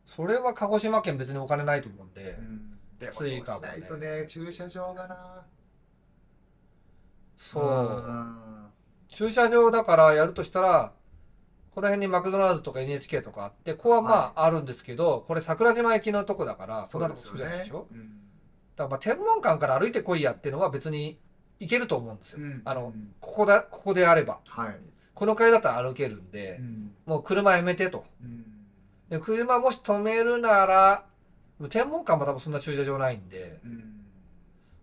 [0.05, 2.78] それは鹿児島県別にお金ないと思うんで、うん。
[2.98, 4.26] でもそうしないとね。
[4.26, 5.42] 駐車場がな。
[7.36, 8.66] そう、ん。
[9.09, 10.92] 駐車場だからやるとしたら
[11.70, 17.86] この辺にマクドナルドとか NHK とかあってここはまああるんですけど、これ桜島駅のとこだからそんなとこ作れないでしょ？
[17.90, 17.98] うん。
[17.98, 21.20] だからまあ天文館から歩いてこいやっていうのは別に
[21.61, 22.62] 行けると思うんですよ、うん。
[22.64, 23.14] あのうん。
[23.20, 24.40] ここだここであれば。
[24.46, 24.76] はい。
[25.14, 26.92] この階だったら歩けるんで、うん。
[27.07, 28.05] もう車やめてと。
[28.22, 28.44] うん
[29.11, 31.04] で車もし止めるなら
[31.68, 34.00] 天文館も多分そんな駐車場ないんでうん。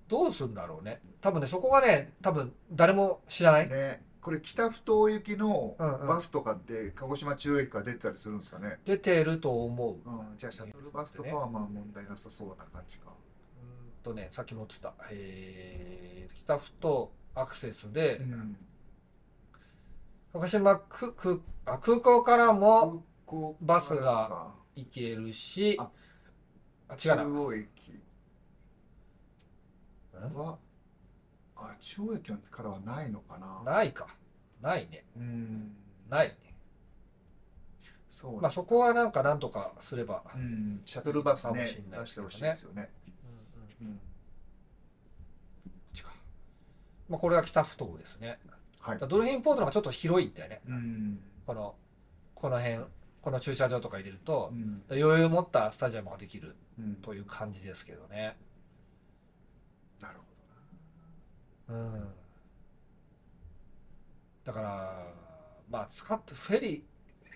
[0.07, 1.01] どうすんだろうね。
[1.21, 4.03] 多分ねそこがね多分誰も知らない、ね。
[4.21, 8.79] これ北不東行きのバスとかって鹿児島中央駅から出てたりするんですかね。
[8.85, 9.93] 出てると思う。
[9.93, 13.07] うんじゃあシャトルバスとかはまあ問題なさそうな感じか。
[13.07, 18.57] うーんとねさっきも言ってた、えー、北ふとアクセスで、うん。
[20.33, 25.91] 鹿児島くくあ空港からもこうバスが行けるしあ
[26.87, 27.23] あ違うな。
[27.23, 27.67] 中央駅
[30.17, 30.57] んは
[31.57, 33.61] あ中央駅からはないのかな。
[33.65, 34.07] ないか。
[34.61, 35.03] ないね。
[35.17, 35.75] うん。
[36.09, 36.55] ないね。
[38.07, 40.81] そうまあそこはなんかなんとかすれば、うん。
[40.85, 42.89] シャトルバスかもねしんない出してほしいですよね。
[43.81, 43.99] うんうんうん。
[45.93, 46.05] 違う
[47.09, 48.39] まあ、これは北不東ですね。
[48.79, 48.95] はい。
[48.95, 50.61] だからドルフィンポートの方がちょっと広いんだよね。
[50.65, 51.19] うん。
[51.45, 51.75] この
[52.33, 52.85] この辺
[53.21, 54.83] この駐車場とか入れるとう、ん。
[54.89, 56.95] 余裕を持ったスタジアムができるうん。
[56.95, 58.37] という感じですけどね。
[60.01, 60.15] なる
[61.67, 62.07] ほうん。
[64.45, 65.07] だから
[65.69, 66.83] まあ使ってフェリ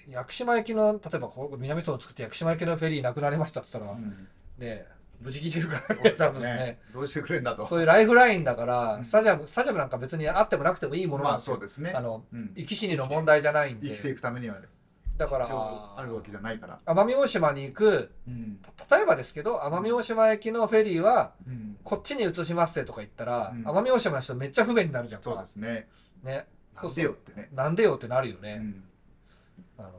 [0.07, 4.27] ー屋久島行きの例えばこう南総を作って屋久島行きのフェリーなくなりましたって言ったら、どなうん。
[4.59, 4.85] ね
[5.19, 6.53] 無事切れるからそうですよ多分ね。
[6.55, 7.67] ねどうしてくれんだと。
[7.67, 9.05] そういうライフラインだから、うん。
[9.05, 11.91] スタジアムスタジアムなんか別にあってもなくてもいいものまあなんですよ、そうですね。
[11.91, 12.53] あのうん。
[12.55, 13.89] 生き死にの問題じゃないんで。
[13.89, 14.67] 生きていくためにはね
[15.21, 16.79] だから必要あるわけじゃないから。
[16.85, 18.59] 奄美大島に行くうん。
[18.87, 21.77] た例えばですけど奄美大島行きのフェリーはうん。
[21.83, 23.63] こっちに移しますってとか言ったら、うん。
[23.65, 25.21] 奄美大島の人めっちゃ不便になるじゃん。
[25.21, 25.87] かそうですね。
[26.23, 26.47] ね。
[26.75, 27.49] なんでよってね。
[27.53, 28.83] なんでよってなるよね、うん。
[29.77, 29.89] あの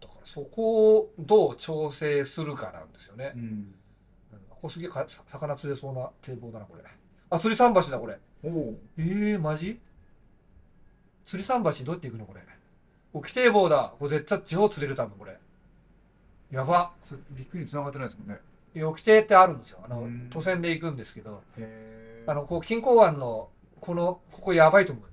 [0.00, 3.40] だからそこをどう調整するかなんですよね、うん。
[3.40, 3.74] うん
[4.50, 4.90] ここすげえ
[5.26, 6.82] 魚釣れそうな堤防だなこれ。
[7.30, 8.18] あ釣り桟橋だこれ。
[8.42, 9.80] おおえー、マジ？
[11.24, 12.40] 釣り桟橋どうやって行くのこれ？
[13.14, 13.94] 沖堤防だ。
[13.98, 15.38] これ絶対地方釣れる多分これ。
[16.50, 16.92] やば。
[17.00, 18.40] それビッグに繋がってないですもんね。
[18.84, 19.78] 沖堤ってあるんですよ。
[19.82, 20.28] あのうん。
[20.30, 21.42] 都線で行くんですけど。
[22.26, 23.48] あのこう錦江湾の
[23.80, 25.04] このここやばいと思う。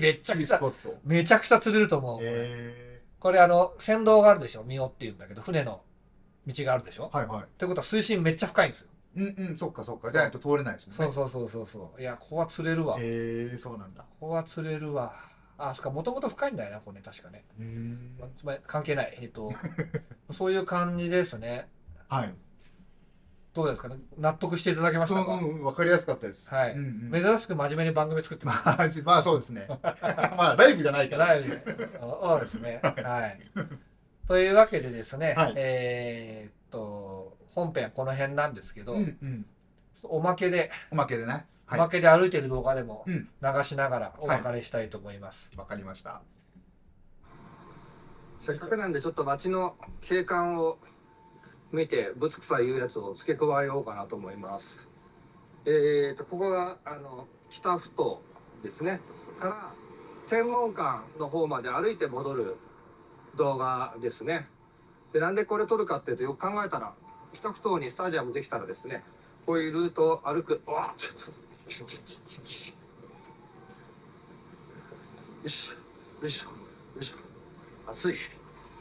[0.00, 0.60] めっちゃくちゃ。
[1.04, 5.82] めちゃくちゃ釣れると思う、へこれあの船道があるでしょ三尾っていうんだけど船の
[6.46, 7.10] 道があるでしょ。
[7.14, 7.42] えはいはい。
[7.42, 8.88] ってことは水深めっちゃ深いんですよ。
[9.16, 10.10] うんうんそっかそっか。
[10.10, 11.12] じゃないと通れないですもんね。
[11.12, 12.00] そうそうそうそうそう。
[12.00, 12.94] いやここは釣れるわ。
[12.94, 14.04] こへえそうなんだ。
[14.18, 15.14] こは釣れるわ
[15.58, 17.44] あそっかもともと深いんだよなこれね確かね、
[18.36, 19.50] つまり関係ないえっ、と。
[20.30, 21.68] そういう感じですね。
[22.08, 22.34] はい。
[23.54, 26.54] どうですかね納得していただけましたか、うんうんわかりやすかったです。
[26.54, 26.72] はい。
[26.72, 28.62] うんうん珍しく真面目に番組作ってます。
[28.64, 29.66] まあじまあそうですね。
[29.82, 31.26] まあライブじゃないから。
[31.26, 31.60] ライブ
[32.00, 32.80] そうですね。
[32.82, 33.40] はい。
[34.28, 35.54] というわけでですね、はい。
[35.56, 39.46] えーっと本編はこの辺なんですけど、うんうん。
[40.04, 41.80] おまけで、おまけでねはい。
[41.80, 43.28] おまけで歩いてる動画でもうん。
[43.42, 46.22] 流しながらお別れしたいと思います、わかりました。
[48.38, 50.78] せっかくなんでちょっと街の景観を
[51.70, 54.88] 見てぶつくさ言うやつを付け加えようかなと思います。
[55.66, 58.22] えーとここがあの北ふ頭
[58.62, 59.00] ですね。
[59.38, 59.72] から
[60.26, 62.56] 天文館の方まで歩いて戻る
[63.36, 64.48] 動画ですね。
[65.12, 66.94] でなんでこれ撮るかっていうとよく考えたら
[67.34, 69.04] 北ふ頭にスタジアムできたらですね
[69.44, 70.62] こういうルートを歩く。
[70.66, 71.74] うわっよ
[75.48, 75.76] しよ
[76.26, 76.46] いしょ。
[76.46, 76.52] よ
[76.98, 77.16] いしょ。
[77.90, 78.14] 暑い。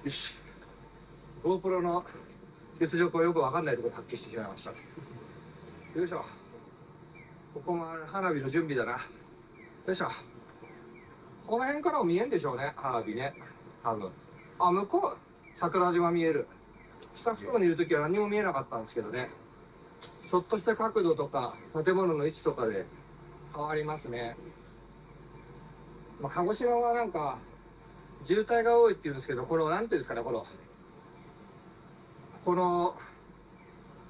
[0.05, 0.35] よし
[1.43, 2.05] GoPro の
[2.79, 4.69] 実力をよくわかんないところで発揮してしまいました。
[5.99, 6.21] よいしょ。
[7.53, 8.93] ここも花火の準備だな。
[8.93, 8.97] よ
[9.89, 10.07] いしょ。
[11.45, 13.33] この辺からも見えんでしょうね花火ね。
[13.83, 14.09] 多分
[14.59, 15.17] あ向こう
[15.53, 16.47] 桜島見える。
[17.15, 19.29] 下袋にいる時は何も見えなかったんですけどね。
[20.29, 21.55] ちょっとした角度とか
[21.85, 22.85] 建物の位置とかで
[23.55, 24.35] 変わりますね、
[26.21, 27.37] まあ、鹿児島はなんか
[28.25, 30.45] 渋滞が多いっていうんですけどこのなんていうんですかねこの
[32.43, 32.95] この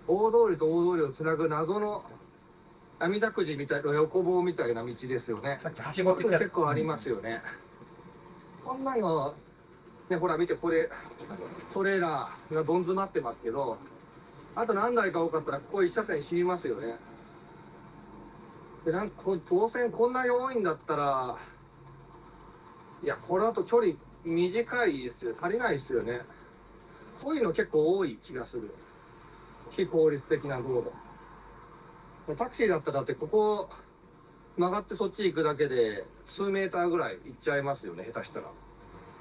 [0.08, 2.04] 大通りと大通りをつなぐ謎の
[3.00, 5.60] 網だくじみたいな横棒みたいな道ですよね。
[6.40, 7.42] 結構ありますよね、
[8.66, 9.36] こんなの
[10.10, 10.90] ねほら見てこれ
[11.72, 13.78] トレーラーがどん詰まってますけど
[14.60, 16.96] あと何台か多かったらここ一車線死にますよね。
[18.84, 21.38] でなんかこう動線こんなに多いんだったら
[23.04, 23.94] いやこれだと距離
[24.26, 25.36] 短いですよ。
[25.40, 26.22] 足りないですよね。
[27.24, 28.74] こういうの結構多い気がする。
[29.70, 30.84] 非効率的な道
[32.28, 32.36] 路。
[32.36, 33.70] タクシーだったらだってここ
[34.58, 38.48] 曲がってそっち行くだけで数メーターぐらい行っちゃいますよね下手したら。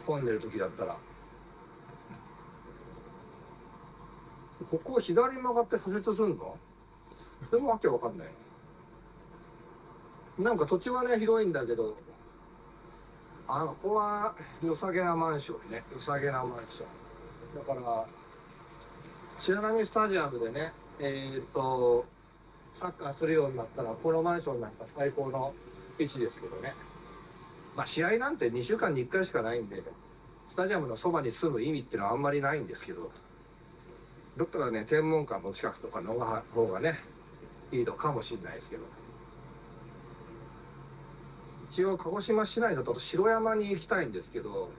[0.06, 0.96] 混んでる時だったら。
[4.70, 6.56] ここを左に曲がって左折するの？
[7.50, 8.28] それもわけわかんない。
[10.38, 11.96] なんか土地はね広いんだけど
[13.46, 15.84] あのここは良さげなマンションね。
[15.92, 17.66] 良さげなマンション。
[17.66, 18.06] だから
[19.38, 22.06] 白波スタジアムでねえーっと
[22.74, 25.52] サッカーするようになったらこのマンションなんか最高の
[25.98, 26.74] 位置ですけどね。
[27.76, 29.82] まあ試合なんて2週間に1回しかないんで
[30.48, 33.10] スタジアムのそばに住む意味ってのはあんまりないんですけど。
[34.36, 36.14] だったらね天文館の近くとかの
[36.54, 36.98] 方がね
[37.72, 38.84] いいのかもしれないですけど。
[41.68, 44.70] 一応鹿児島市内だと城山に行きたいんですけど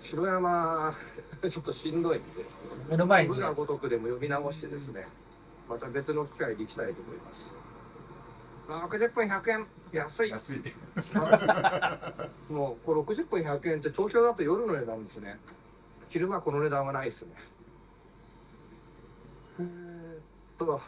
[0.00, 0.94] 城山
[1.50, 2.44] ちょっとしんどいんで。
[2.88, 5.06] 目の前に部が如くでも読み直してですね
[5.68, 7.50] また別の機会に行きたいと思います。
[8.68, 9.66] あ60分100円。
[9.92, 10.30] 安い。
[10.30, 10.62] 安い。
[12.52, 15.38] もうこれ60分100円って東京だと夜の値段ですね。
[16.08, 17.34] 昼間この値段はないですね
[19.62, 20.80] えーっと。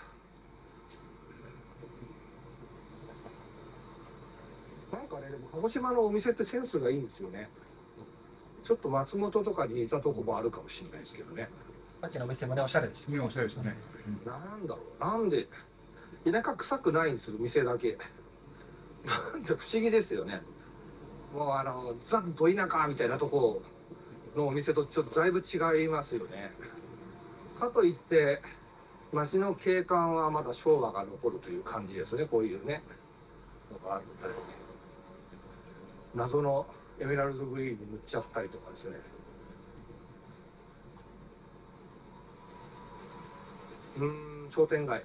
[4.93, 7.51] なんかねでも鹿児島のお店ってセンスがいいんですよね。
[8.63, 11.49] ちょっと松本とかに似たとこもあるかもしれないですけどね。
[12.01, 13.09] さっきのお店もねおしゃれです。
[13.09, 13.77] ねおしゃれでしたね。
[14.25, 15.05] なんだろう。
[15.05, 15.49] なんで
[16.25, 17.99] 田舎臭くないんですよ店だけ。
[19.05, 20.43] なんで不思議ですよね。
[21.35, 23.63] もうあのザ・ど田舎みたいなとこ
[24.37, 26.53] のお店とちょっとだいぶ違いますよね。
[27.59, 28.41] かといって
[29.15, 32.83] 街の景観はまだ昭和が残るという感じですねこういうね。
[33.73, 34.15] のがあるんで
[36.15, 36.67] 謎の
[37.01, 38.97] エメラルドグリーンに塗っちゃったりとかですね。
[43.99, 45.03] うん商店街。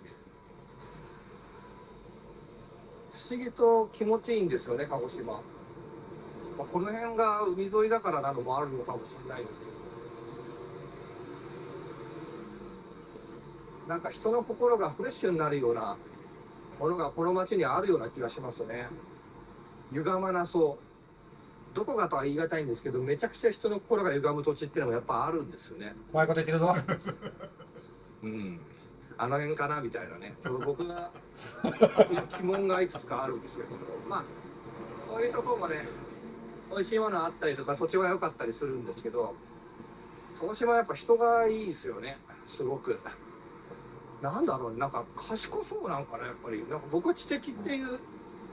[3.12, 5.41] 不思議と気持ちいいんですよね鹿児島、ま
[6.60, 9.68] あ、この辺が海沿いだからなのもあるのかもしれないですけ
[13.89, 15.97] なんか人の心がフレッシュになるような
[16.79, 18.87] ものがこの街にあるような気がしますね。
[19.91, 20.77] 歪まなそ
[21.73, 21.75] う。
[21.75, 25.95] どこがとは言い難いんですけどめちゃくちゃ人の心が歪む土地っていうのもやっぱあるんですよね。
[26.11, 26.75] 怖いこと言ってるぞ。
[28.21, 28.59] うん、
[29.17, 31.09] あの辺かなみたいなね、僕が
[32.37, 33.69] 疑問がいくつかあるんですけど、
[34.07, 34.23] まあ、
[35.07, 35.87] そういうところもね、
[36.69, 39.33] 美味しいものあったりとか、土地は良かったりするんですけど、
[40.39, 42.99] 鹿児島はやっぱ人がいいですよね、すごく。
[44.22, 46.59] なんだろうね、なんか賢そうなんかな、やっぱり。
[46.70, 47.99] なんか僕は知的っていう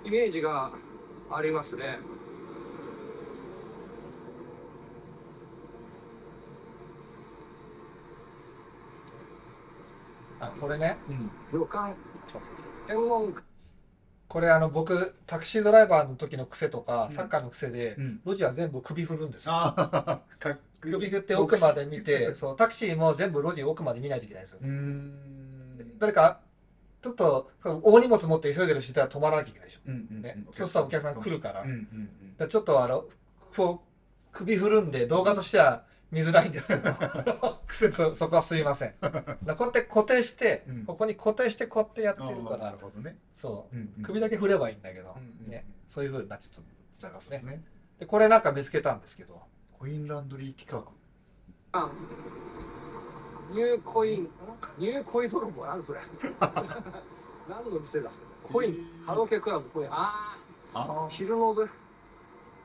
[0.05, 0.71] イメージが
[1.31, 1.99] ありますね。
[10.39, 10.99] あこれね。
[11.09, 11.31] うん。
[11.53, 11.95] 旅館、
[14.29, 17.11] これあの僕タクシードライバーの時の癖とか、うん。
[17.11, 18.21] サッカーの癖で、うん。
[18.25, 19.53] 路地は全部首振るんですよ。
[20.81, 24.61] 首振って奥まで見て そうタクシーも全部路地奥まで見ないといけないんですよ
[25.99, 26.41] 誰か
[27.03, 33.05] ちょっと大荷物持って急いでる人いたら止まらなきゃいけないでしょ、うんうんね、そうするとお客さん来るから,、うんうんちょっとあの
[33.57, 36.93] こう首振るんで動画としては見づらいんですけど。
[37.69, 38.95] そそこはすいません。
[39.01, 40.85] こうやって固定して、うん。
[40.85, 43.19] ここに固定してこうやってやってるからるほどね。
[43.33, 43.77] そう。
[43.77, 44.03] うんうん。
[44.03, 47.41] 首だけ振ればいいんだけど、うんうんね、そういうふうになっちゃってますね。
[47.43, 47.65] ね
[47.99, 49.43] でこれなんか見つけたんですけど。
[49.79, 50.85] コインランドリー企
[53.51, 54.29] ニューコイン、
[54.79, 56.01] ニューコイン泥棒なんそれ。
[57.49, 58.11] 何の店だ。
[58.43, 59.89] コイン、カラオケクラブコイン。
[59.91, 60.37] あ
[60.75, 61.69] 画ああ、昼の部。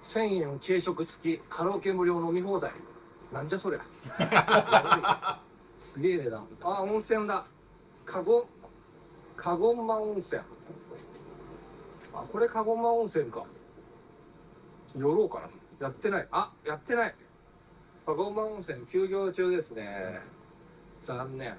[0.02, 2.72] 千円軽食付き、カラオケ無料飲み放題。
[3.32, 5.40] なんじゃそりゃ。
[5.80, 6.48] すげえ値段。
[6.64, 7.46] ああ、温泉だ。
[8.06, 8.46] カゴン、
[9.38, 10.42] カゴンマ温泉。
[12.14, 13.46] あ、これカゴンマ温泉か。
[14.96, 15.88] 寄ろうかな。
[15.88, 16.28] やってない。
[16.32, 17.16] あ、やってない。
[18.06, 20.41] カゴンマ温泉休業中ですね。
[21.02, 21.58] 残念。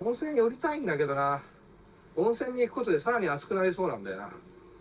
[0.00, 1.42] 温泉寄りたいんだけどな。
[2.16, 4.30] 温泉に行くことでさらに暑くなりそうなんだよな。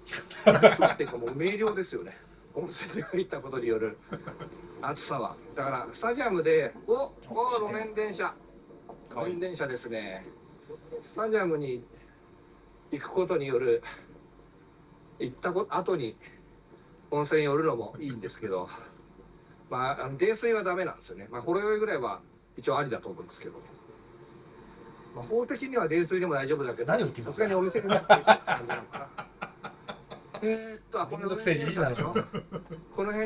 [0.05, 2.17] そうっていうかもう明瞭ですよね。
[2.53, 3.97] 温泉に行ったことによる
[4.81, 5.35] 暑さは。
[5.55, 7.13] だからスタジアムで、お、お、
[7.69, 8.33] 路面電車。
[9.11, 10.25] 路面電車ですね。
[11.01, 11.83] スタジアムに
[12.91, 13.83] 行くことによる
[15.19, 16.17] 行ったこ後に
[17.11, 18.67] 温泉寄るのもいいんですけど、
[19.69, 21.27] まあ泥酔はダメなんですよね。
[21.29, 22.21] まあほろ酔いぐらいは
[22.57, 23.59] 一応ありだと思うんですけど。
[25.15, 29.09] まあ、法的には泥酔でも大丈夫だけど、何を言ってさすがにお店になっていくって感じなのかな。
[30.43, 31.59] えーっと、あこの辺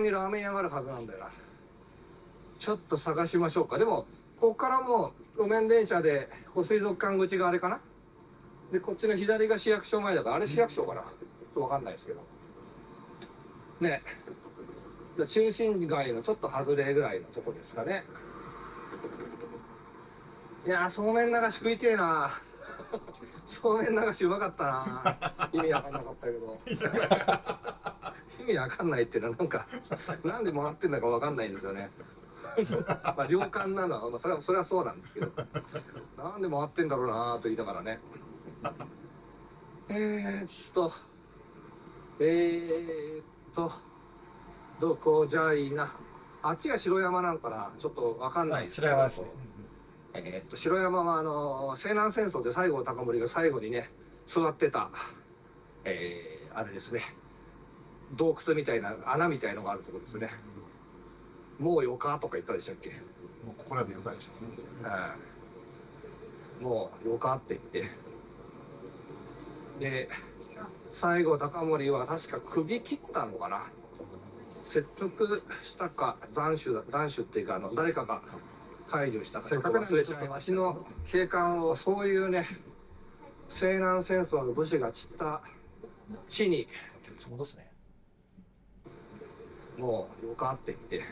[0.02, 1.30] にラーメン屋があるはずなんだよな。
[2.58, 3.78] ちょっと探しましょうか。
[3.78, 4.08] でも、
[4.40, 7.80] ここからもう路面電車で、保水族館口があれかな？
[8.72, 11.12] で、こっちの左が市役所前だから、あれ市役所かな、ちょっ
[11.54, 12.22] とわかんないですけど。
[13.80, 14.02] ね
[15.18, 18.04] で中心街のちょっと外れぐらいのとこですかね。
[20.66, 22.32] いや、そうめん流し食いてえな。
[23.46, 25.50] そうめん流しうまかったな。
[25.54, 26.60] 意味わかんなかったけど。
[28.40, 29.68] 意味わかんないっていうのはなんか、
[30.24, 31.92] なんで回ってんだかわかんないんですよね。
[33.04, 35.32] まあ、良館なのは、まあ、それは、それはそうなんですけど。
[36.18, 38.00] なんで回ってんだろうなと言いながらね。
[39.90, 40.92] えー、っと、
[42.20, 43.24] えー、っ
[43.54, 43.72] と、
[44.80, 45.92] どこじゃいな。
[46.48, 49.28] あっちが城山なんかなちょっとわかんなはいいです白山ですね。
[50.14, 53.90] えーっと城山はあの西南戦争で西郷隆盛が最後にね
[54.28, 54.92] 座ってた、
[55.86, 57.02] えーあれですね。
[58.14, 60.30] 洞窟みたいな穴みたいのがあるところですね。
[61.60, 62.90] もうよかとか言ったでしたっけ？
[63.44, 64.90] もうここらでよかでしょうね。
[64.90, 65.16] は
[66.62, 66.64] い。
[66.64, 67.92] もうよかって言って。
[69.80, 70.10] で
[70.94, 73.64] 最後高森は確か首切ったのかな
[74.66, 78.22] 説得したか斬首だ斬首っていうかあの誰かが
[78.88, 80.52] 解除したかちょっと忘れちゃいました。
[80.54, 82.46] の警官をそういうね
[83.48, 85.42] 西南戦争の武士が散った
[86.28, 86.68] 地に
[87.18, 87.72] そうですね。
[89.78, 91.08] もうよかって言って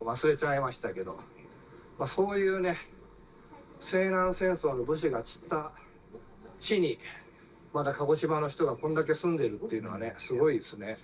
[0.00, 1.14] 忘れちゃいましたけど、
[1.98, 2.76] まあ、そういうね
[3.80, 5.72] 西南戦争の武士が散った
[6.58, 6.98] 地に
[7.72, 10.98] まだ鹿児島の人がこんだけ住んでるっていうのはねすごいですね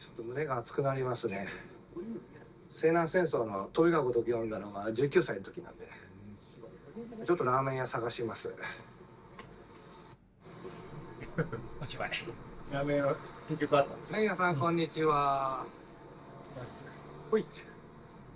[0.00, 1.48] ちょっと胸が熱くなりますね
[2.70, 5.88] 西南戦争のトイガごとき読んだのが19歳の時なんで
[7.24, 8.54] ちょっとラーメン屋探します
[11.82, 12.10] おしまい
[12.72, 13.16] やめよう
[13.48, 15.64] 結局あったんです千谷さんこんにちは。
[17.30, 17.44] ほい。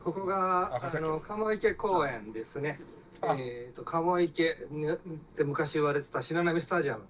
[0.03, 2.81] ここがあの鴨池公園ですね。
[3.21, 4.97] あえっ、と鴨池にっ
[5.37, 7.07] て昔言われてた白波スタジアム。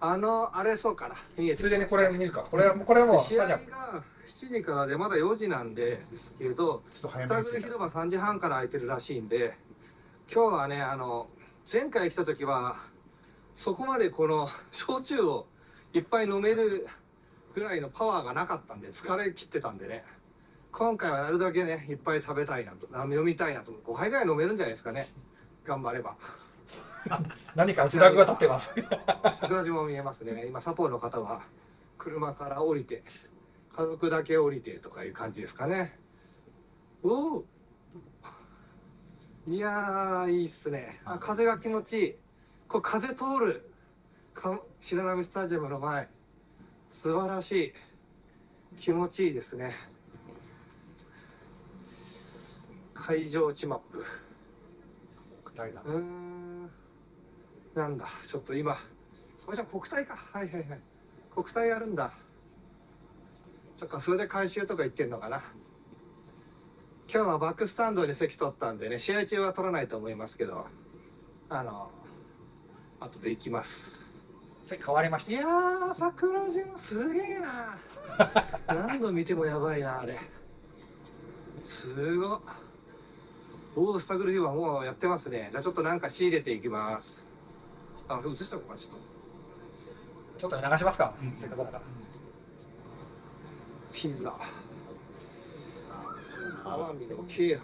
[0.00, 1.14] あのあれそうかな。
[1.36, 2.42] 見えてついでにこれ見るか。
[2.42, 7.52] これはこれはもう試合がスタジアム7時からでまだ4時なんでですけど、ちょっと早スタめに着い。
[7.52, 9.56] たグル広場3時半から空いてるらしいんで、
[10.32, 11.28] 今日はねあの
[11.70, 12.76] 前回来た時は
[13.54, 15.46] そこまでこの焼酎を
[15.92, 16.86] いっぱい飲める
[17.54, 20.04] ぐらいのパワーがなかったんで疲れ切ってたんでね
[20.72, 25.06] 今回はなるだけねいっぱい食べたいなとあ飲みたいなと5杯ぐらい飲めるんじゃないですかね。
[25.64, 26.16] 頑張れば
[27.54, 28.72] 何かフラグが立ってます。
[29.32, 30.46] 桜島も見えますね。
[30.46, 31.42] 今サポーの方は
[31.98, 33.02] 車から降りて
[33.70, 35.98] 家族だけ降りてとかいう感じですかね。
[37.02, 37.44] おお
[39.46, 41.00] いやーいいっすね。
[41.04, 42.14] あ風が気持ちいい。
[42.68, 43.70] これ風通る
[44.32, 46.08] か白波スタジアムの前。
[46.90, 47.72] 素晴らしい。
[48.80, 49.72] 気持ちいいですね。
[52.94, 54.04] 会場地マップ。
[55.84, 56.33] うーん
[57.74, 58.78] なんだちょっと今。
[59.44, 60.16] これじゃ国体か。
[60.32, 60.80] はいはいはい。
[61.34, 62.12] 国体やるんだ。
[63.74, 65.42] そっかそれで回収とか行ってんのかな。
[67.12, 70.66] 今日はバックスタンドに席取ったんでね試合中は取らないと思いますけど。
[71.50, 71.90] あの
[73.00, 74.00] 後で行きます。
[74.62, 75.32] 席変わりました。
[75.32, 77.76] いやー桜島すげえな。
[78.88, 80.18] 何度見てもやばいなあれ。
[81.64, 82.40] すごっ。
[83.76, 85.48] おおスタグルヒはもうやってますね。
[85.50, 87.23] じゃあちょっとなんか仕入れていきます
[88.08, 88.98] あ映しとこうかちょっと。
[90.36, 91.82] ちょっと流しますか、せっかくだから。
[93.92, 94.34] ピザ。
[96.64, 97.62] アワビの鶏飯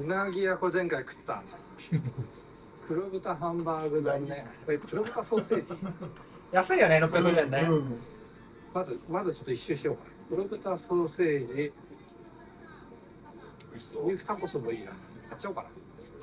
[0.00, 1.42] うなぎ屋これ前回食った。
[2.86, 4.46] 黒豚ハンバーグ丼ね。
[4.66, 5.66] 黒豚ソーセージ？
[6.52, 7.98] 安いよね600円ね、うん。
[8.72, 11.72] まずまずちょっと一周しようか黒豚ソーセージ
[13.74, 14.92] 美味しそうビーフタコスもいいな。
[15.28, 15.68] 買っちゃおうかな。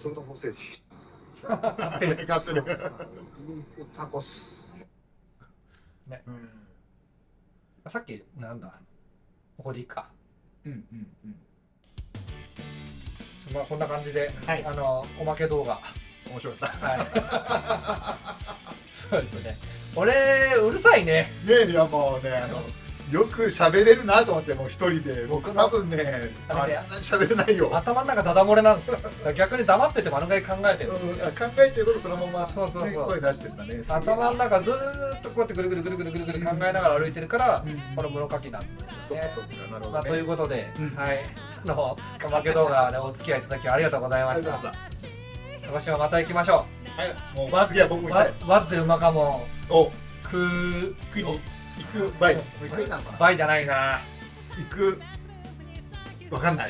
[0.02, 0.82] 黒豚ソーセージ。
[1.44, 2.16] 勝手に。
[2.26, 2.76] 買ってるビー
[3.76, 4.46] フタコス
[6.28, 6.50] うん
[7.88, 8.80] さっきなんだ。
[9.58, 10.10] ここでいいか。
[10.66, 11.36] うんうんうん。
[13.54, 14.64] まあこんな感じで、はい。
[14.64, 15.78] あのおまけ動画。
[16.30, 18.96] 面白かっはい。
[18.96, 19.58] そうですね。
[19.94, 20.14] 俺
[20.64, 21.30] うるさいね。
[21.46, 22.64] たねえいやもうねあの
[23.12, 25.26] よく喋れるなと思ってもう一人で。
[25.28, 27.70] 僕多分ねああれねんなに喋れないよ。
[27.76, 28.98] 頭の中ダダ漏れなんですよ。
[29.36, 30.92] 逆に黙ってても案外考えてる。
[30.92, 32.90] んですようんあ考えてることそのまま、そうそうそう。
[32.90, 39.32] ね、声出してんだね頭の中ずーっとこうやってぐるぐるぐるぐるぐるぐる考えながら歩いてるから、うんこの室書きなんですよね
[39.92, 41.26] まあ、ということで、うんはい
[41.64, 44.74] あのおまけ動画でお付き合いいただきありがとうございましたた
[45.68, 49.92] 鹿児島また行きましょはいもうう次は僕も行きたいわわっぜうまかもお
[50.24, 51.34] く食いに
[51.84, 52.42] 行くバイバ
[52.80, 53.18] イなのかな？
[53.18, 54.00] バイじゃないな。
[54.58, 55.02] 行く。
[56.30, 56.70] わかんない。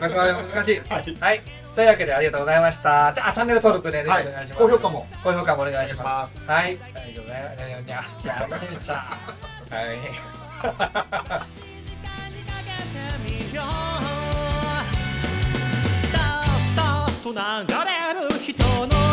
[0.00, 0.80] 難しい。
[0.88, 1.16] はい。
[1.20, 1.42] はい。
[1.74, 4.02] というわけでありがとうございますじゃあチャンネル登録ね。
[4.02, 5.06] ぜひはいお願いします、高評価も。
[5.22, 6.40] 高評価もお願いしいしまます。
[6.40, 6.78] すはい。
[6.94, 8.48] ありがとうございますじゃあ
[8.80, 8.94] じゃ
[9.70, 9.98] あはい。
[16.02, 19.05] スタートスタート流れ